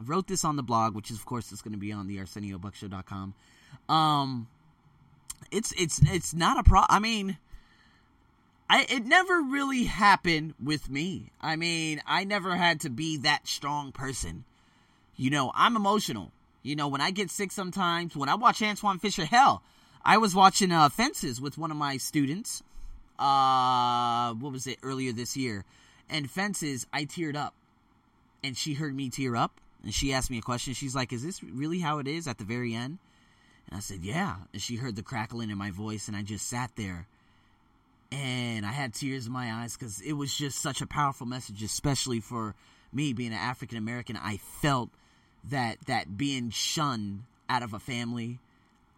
I 0.00 0.04
wrote 0.04 0.26
this 0.26 0.44
on 0.44 0.56
the 0.56 0.62
blog, 0.62 0.94
which 0.94 1.10
is 1.10 1.16
of 1.16 1.26
course 1.26 1.52
is 1.52 1.62
going 1.62 1.72
to 1.72 1.78
be 1.78 1.92
on 1.92 2.06
the 2.06 2.18
ArsenioBuckshow.com. 2.18 3.34
Um, 3.88 4.48
it's 5.50 5.72
it's 5.72 6.00
it's 6.04 6.34
not 6.34 6.58
a 6.58 6.62
pro. 6.62 6.82
I 6.88 6.98
mean, 6.98 7.38
I 8.68 8.86
it 8.88 9.04
never 9.04 9.40
really 9.42 9.84
happened 9.84 10.54
with 10.62 10.88
me. 10.90 11.30
I 11.40 11.56
mean, 11.56 12.00
I 12.06 12.24
never 12.24 12.56
had 12.56 12.80
to 12.80 12.90
be 12.90 13.18
that 13.18 13.46
strong 13.46 13.92
person. 13.92 14.44
You 15.16 15.30
know, 15.30 15.52
I'm 15.54 15.76
emotional. 15.76 16.32
You 16.62 16.76
know, 16.76 16.88
when 16.88 17.00
I 17.00 17.10
get 17.10 17.30
sick 17.30 17.52
sometimes, 17.52 18.16
when 18.16 18.28
I 18.28 18.34
watch 18.36 18.62
Antwone 18.62 18.98
Fisher, 18.98 19.26
hell, 19.26 19.62
I 20.04 20.16
was 20.16 20.34
watching 20.34 20.72
uh, 20.72 20.88
Fences 20.88 21.40
with 21.40 21.58
one 21.58 21.70
of 21.70 21.76
my 21.76 21.98
students 21.98 22.62
uh 23.18 24.34
what 24.34 24.52
was 24.52 24.66
it 24.66 24.78
earlier 24.82 25.12
this 25.12 25.36
year. 25.36 25.64
And 26.10 26.30
fences 26.30 26.86
i 26.92 27.04
teared 27.04 27.36
up. 27.36 27.54
And 28.42 28.56
she 28.56 28.74
heard 28.74 28.94
me 28.94 29.08
tear 29.08 29.36
up. 29.36 29.52
And 29.82 29.94
she 29.94 30.12
asked 30.12 30.30
me 30.30 30.38
a 30.38 30.42
question. 30.42 30.74
She's 30.74 30.94
like 30.94 31.12
is 31.12 31.22
this 31.22 31.42
really 31.42 31.80
how 31.80 31.98
it 31.98 32.08
is 32.08 32.26
at 32.26 32.38
the 32.38 32.44
very 32.44 32.74
end? 32.74 32.98
And 33.68 33.76
i 33.76 33.80
said 33.80 34.00
yeah. 34.02 34.36
And 34.52 34.60
she 34.60 34.76
heard 34.76 34.96
the 34.96 35.02
crackling 35.02 35.50
in 35.50 35.58
my 35.58 35.70
voice. 35.70 36.08
And 36.08 36.16
i 36.16 36.22
just 36.22 36.48
sat 36.48 36.72
there 36.76 37.06
and 38.12 38.64
i 38.64 38.70
had 38.70 38.94
tears 38.94 39.26
in 39.26 39.32
my 39.32 39.52
eyes 39.52 39.76
because 39.76 40.00
it 40.00 40.12
was 40.12 40.34
just 40.34 40.60
such 40.60 40.80
a 40.80 40.86
powerful 40.86 41.26
message 41.26 41.62
especially 41.62 42.20
for 42.20 42.54
me 42.92 43.12
being 43.12 43.32
an 43.32 43.38
african 43.38 43.78
american. 43.78 44.16
I 44.16 44.36
felt 44.36 44.90
that 45.50 45.78
that 45.86 46.16
being 46.16 46.50
shunned 46.50 47.24
out 47.48 47.62
of 47.62 47.74
a 47.74 47.78
family. 47.78 48.38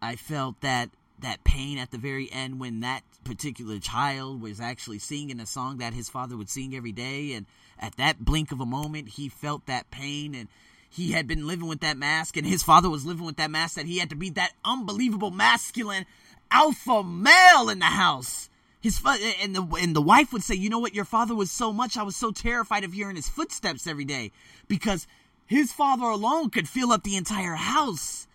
I 0.01 0.15
felt 0.15 0.61
that 0.61 0.89
that 1.19 1.43
pain 1.43 1.77
at 1.77 1.91
the 1.91 1.97
very 1.97 2.31
end 2.31 2.59
when 2.59 2.81
that 2.81 3.01
particular 3.23 3.79
child 3.79 4.41
was 4.41 4.61
actually 4.61 4.99
singing 4.99 5.39
a 5.39 5.45
song 5.45 5.77
that 5.77 5.93
his 5.93 6.09
father 6.09 6.37
would 6.37 6.49
sing 6.49 6.75
every 6.75 6.91
day. 6.91 7.33
And 7.33 7.45
at 7.79 7.97
that 7.97 8.23
blink 8.23 8.51
of 8.51 8.61
a 8.61 8.65
moment 8.65 9.09
he 9.09 9.29
felt 9.29 9.65
that 9.65 9.89
pain. 9.91 10.35
And 10.35 10.47
he 10.89 11.11
had 11.11 11.27
been 11.27 11.47
living 11.47 11.67
with 11.67 11.81
that 11.81 11.97
mask 11.97 12.37
and 12.37 12.45
his 12.45 12.63
father 12.63 12.89
was 12.89 13.05
living 13.05 13.25
with 13.25 13.37
that 13.37 13.51
mask 13.51 13.75
that 13.75 13.85
he 13.85 13.97
had 13.97 14.09
to 14.09 14.15
be 14.15 14.29
that 14.31 14.53
unbelievable 14.63 15.31
masculine 15.31 16.05
alpha 16.49 17.03
male 17.03 17.69
in 17.69 17.79
the 17.79 17.85
house 17.85 18.46
his 18.81 19.01
and 19.41 19.55
the 19.55 19.63
and 19.81 19.95
the 19.95 20.01
wife 20.01 20.31
would 20.31 20.43
say 20.43 20.55
you 20.55 20.69
know 20.69 20.79
what 20.79 20.93
your 20.93 21.05
father 21.05 21.33
was 21.35 21.51
so 21.51 21.73
much 21.73 21.97
i 21.97 22.03
was 22.03 22.15
so 22.15 22.31
terrified 22.31 22.83
of 22.83 22.93
hearing 22.93 23.15
his 23.15 23.27
footsteps 23.27 23.87
every 23.87 24.05
day 24.05 24.31
because 24.67 25.07
his 25.45 25.71
father 25.71 26.05
alone 26.05 26.49
could 26.49 26.67
fill 26.69 26.91
up 26.91 27.03
the 27.03 27.15
entire 27.15 27.55
house 27.55 28.27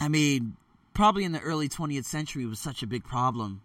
I 0.00 0.08
mean, 0.08 0.56
probably 0.92 1.24
in 1.24 1.32
the 1.32 1.40
early 1.40 1.68
20th 1.68 2.04
century 2.04 2.46
was 2.46 2.58
such 2.58 2.82
a 2.82 2.86
big 2.86 3.04
problem. 3.04 3.62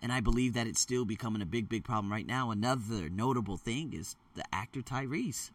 And 0.00 0.12
I 0.12 0.20
believe 0.20 0.54
that 0.54 0.66
it's 0.66 0.80
still 0.80 1.04
becoming 1.04 1.42
a 1.42 1.46
big, 1.46 1.68
big 1.68 1.84
problem 1.84 2.10
right 2.10 2.26
now. 2.26 2.50
Another 2.50 3.08
notable 3.10 3.56
thing 3.56 3.92
is 3.92 4.16
the 4.34 4.44
actor 4.52 4.80
Tyrese. 4.80 5.50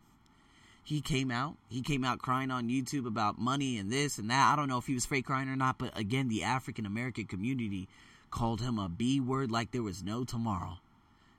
He 0.83 0.99
came 0.99 1.31
out. 1.31 1.55
He 1.69 1.81
came 1.81 2.03
out 2.03 2.19
crying 2.19 2.51
on 2.51 2.67
YouTube 2.67 3.07
about 3.07 3.39
money 3.39 3.77
and 3.77 3.89
this 3.89 4.17
and 4.17 4.29
that. 4.29 4.51
I 4.51 4.55
don't 4.57 4.67
know 4.67 4.77
if 4.77 4.85
he 4.85 4.93
was 4.93 5.05
fake 5.05 5.25
crying 5.25 5.47
or 5.47 5.55
not, 5.55 5.77
but 5.77 5.97
again, 5.97 6.27
the 6.27 6.43
African 6.43 6.85
American 6.85 7.25
community 7.25 7.87
called 8.33 8.61
him 8.61 8.79
a 8.79 8.89
B 8.89 9.19
word 9.19 9.51
like 9.51 9.71
there 9.71 9.83
was 9.83 10.03
no 10.03 10.23
tomorrow. 10.23 10.79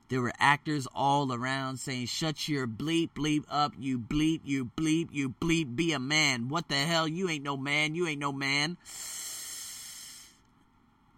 There 0.08 0.20
were 0.22 0.32
actors 0.38 0.86
all 0.94 1.32
around 1.32 1.78
saying, 1.78 2.06
Shut 2.06 2.48
your 2.48 2.68
bleep, 2.68 3.10
bleep 3.16 3.44
up, 3.50 3.72
you 3.76 3.98
bleep, 3.98 4.42
you 4.44 4.70
bleep, 4.76 5.08
you 5.10 5.30
bleep, 5.40 5.74
be 5.74 5.92
a 5.92 5.98
man. 5.98 6.48
What 6.48 6.68
the 6.68 6.76
hell? 6.76 7.08
You 7.08 7.28
ain't 7.28 7.42
no 7.42 7.56
man. 7.56 7.96
You 7.96 8.06
ain't 8.06 8.20
no 8.20 8.30
man. 8.30 8.76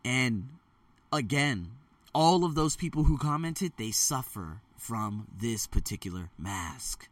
And 0.03 0.49
again, 1.13 1.73
all 2.15 2.45
of 2.45 2.55
those 2.55 2.75
people 2.75 3.05
who 3.05 3.19
commented, 3.19 3.73
they 3.77 3.91
suffer 3.91 4.63
from 4.79 5.27
this 5.39 5.67
particular 5.67 6.31
mask. 6.39 7.07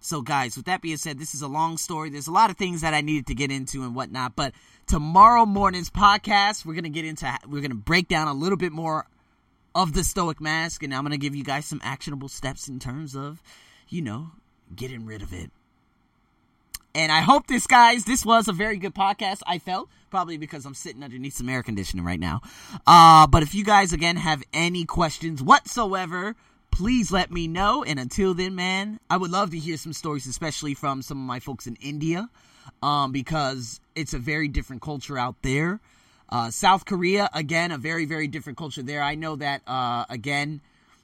So, 0.00 0.22
guys, 0.22 0.56
with 0.56 0.66
that 0.66 0.80
being 0.80 0.96
said, 0.96 1.18
this 1.18 1.34
is 1.34 1.42
a 1.42 1.48
long 1.48 1.76
story. 1.76 2.10
There's 2.10 2.28
a 2.28 2.32
lot 2.32 2.50
of 2.50 2.56
things 2.56 2.82
that 2.82 2.94
I 2.94 3.00
needed 3.00 3.26
to 3.26 3.34
get 3.34 3.50
into 3.50 3.82
and 3.82 3.94
whatnot. 3.94 4.36
But 4.36 4.52
tomorrow 4.86 5.44
morning's 5.44 5.90
podcast, 5.90 6.64
we're 6.64 6.74
gonna 6.74 6.88
get 6.88 7.04
into, 7.04 7.32
we're 7.48 7.62
gonna 7.62 7.74
break 7.74 8.08
down 8.08 8.28
a 8.28 8.32
little 8.32 8.58
bit 8.58 8.72
more 8.72 9.06
of 9.74 9.92
the 9.94 10.04
Stoic 10.04 10.40
Mask, 10.40 10.82
and 10.82 10.94
I'm 10.94 11.02
gonna 11.02 11.16
give 11.16 11.34
you 11.34 11.44
guys 11.44 11.66
some 11.66 11.80
actionable 11.82 12.28
steps 12.28 12.68
in 12.68 12.78
terms 12.78 13.16
of, 13.16 13.42
you 13.88 14.02
know, 14.02 14.30
getting 14.74 15.04
rid 15.04 15.22
of 15.22 15.32
it. 15.32 15.50
And 16.94 17.12
I 17.12 17.20
hope 17.20 17.46
this, 17.46 17.66
guys, 17.66 18.04
this 18.04 18.24
was 18.24 18.48
a 18.48 18.52
very 18.52 18.76
good 18.76 18.94
podcast. 18.94 19.40
I 19.46 19.58
felt 19.58 19.88
probably 20.10 20.36
because 20.36 20.64
I'm 20.64 20.74
sitting 20.74 21.02
underneath 21.02 21.34
some 21.34 21.48
air 21.48 21.62
conditioning 21.62 22.04
right 22.04 22.18
now. 22.18 22.40
Uh, 22.86 23.26
but 23.26 23.42
if 23.42 23.54
you 23.54 23.64
guys 23.64 23.92
again 23.92 24.16
have 24.16 24.42
any 24.52 24.84
questions 24.84 25.42
whatsoever, 25.42 26.34
please 26.70 27.10
let 27.10 27.30
me 27.30 27.48
know. 27.48 27.82
And 27.82 27.98
until 27.98 28.34
then, 28.34 28.54
man, 28.54 29.00
I 29.10 29.16
would 29.16 29.30
love 29.30 29.50
to 29.50 29.58
hear 29.58 29.76
some 29.76 29.92
stories, 29.92 30.26
especially 30.26 30.74
from 30.74 31.02
some 31.02 31.18
of 31.18 31.26
my 31.26 31.40
folks 31.40 31.66
in 31.66 31.76
India, 31.76 32.28
um, 32.82 33.12
because 33.12 33.80
it's 33.94 34.14
a 34.14 34.18
very 34.18 34.48
different 34.48 34.82
culture 34.82 35.18
out 35.18 35.36
there. 35.42 35.80
Uh, 36.28 36.50
South 36.50 36.84
Korea, 36.84 37.30
again, 37.32 37.72
a 37.72 37.78
very, 37.78 38.04
very 38.04 38.28
different 38.28 38.58
culture 38.58 38.82
there. 38.82 39.02
I 39.02 39.14
know 39.14 39.36
that, 39.36 39.62
uh, 39.66 40.04
again, 40.10 40.60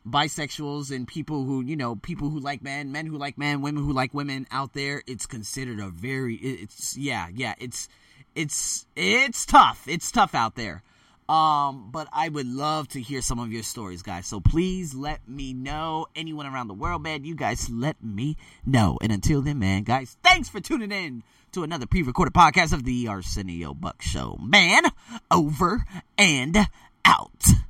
bisexuals 0.07 0.94
and 0.94 1.09
people 1.09 1.44
who, 1.44 1.62
you 1.62 1.77
know, 1.77 1.96
people 1.96 2.29
who 2.29 2.38
like 2.38 2.62
men, 2.62 2.92
men 2.92 3.07
who 3.07 3.16
like 3.16 3.38
men, 3.38 3.62
women 3.62 3.83
who 3.83 3.92
like 3.92 4.12
women 4.12 4.46
out 4.50 4.74
there, 4.74 5.03
it's 5.07 5.24
considered 5.24 5.81
a 5.81 5.88
very, 5.88 6.37
it's, 6.37 6.96
yeah, 6.96 7.29
yeah, 7.35 7.55
it's, 7.59 7.88
it's, 8.35 8.87
it's 8.96 9.46
tough. 9.46 9.88
It's 9.88 10.11
tough 10.12 10.35
out 10.35 10.57
there. 10.57 10.83
Um, 11.28 11.88
but 11.90 12.08
I 12.12 12.28
would 12.28 12.46
love 12.46 12.88
to 12.88 13.00
hear 13.00 13.22
some 13.22 13.38
of 13.38 13.50
your 13.52 13.62
stories, 13.62 14.02
guys. 14.02 14.26
So 14.26 14.40
please 14.40 14.94
let 14.94 15.26
me 15.28 15.54
know. 15.54 16.06
Anyone 16.14 16.46
around 16.46 16.68
the 16.68 16.74
world, 16.74 17.02
man, 17.02 17.24
you 17.24 17.34
guys 17.34 17.70
let 17.70 18.02
me 18.02 18.37
know. 18.66 18.98
And 19.00 19.10
until 19.10 19.40
then, 19.40 19.58
man, 19.58 19.84
guys, 19.84 20.16
thanks 20.22 20.48
for 20.48 20.60
tuning 20.60 20.92
in 20.92 21.22
to 21.52 21.62
another 21.62 21.87
pre-recorded 21.87 22.34
podcast 22.34 22.72
of 22.72 22.84
the 22.84 23.08
Arsenio 23.08 23.72
Buck 23.74 24.02
Show. 24.02 24.37
Man, 24.40 24.82
over 25.30 25.84
and 26.18 26.68
out. 27.04 27.63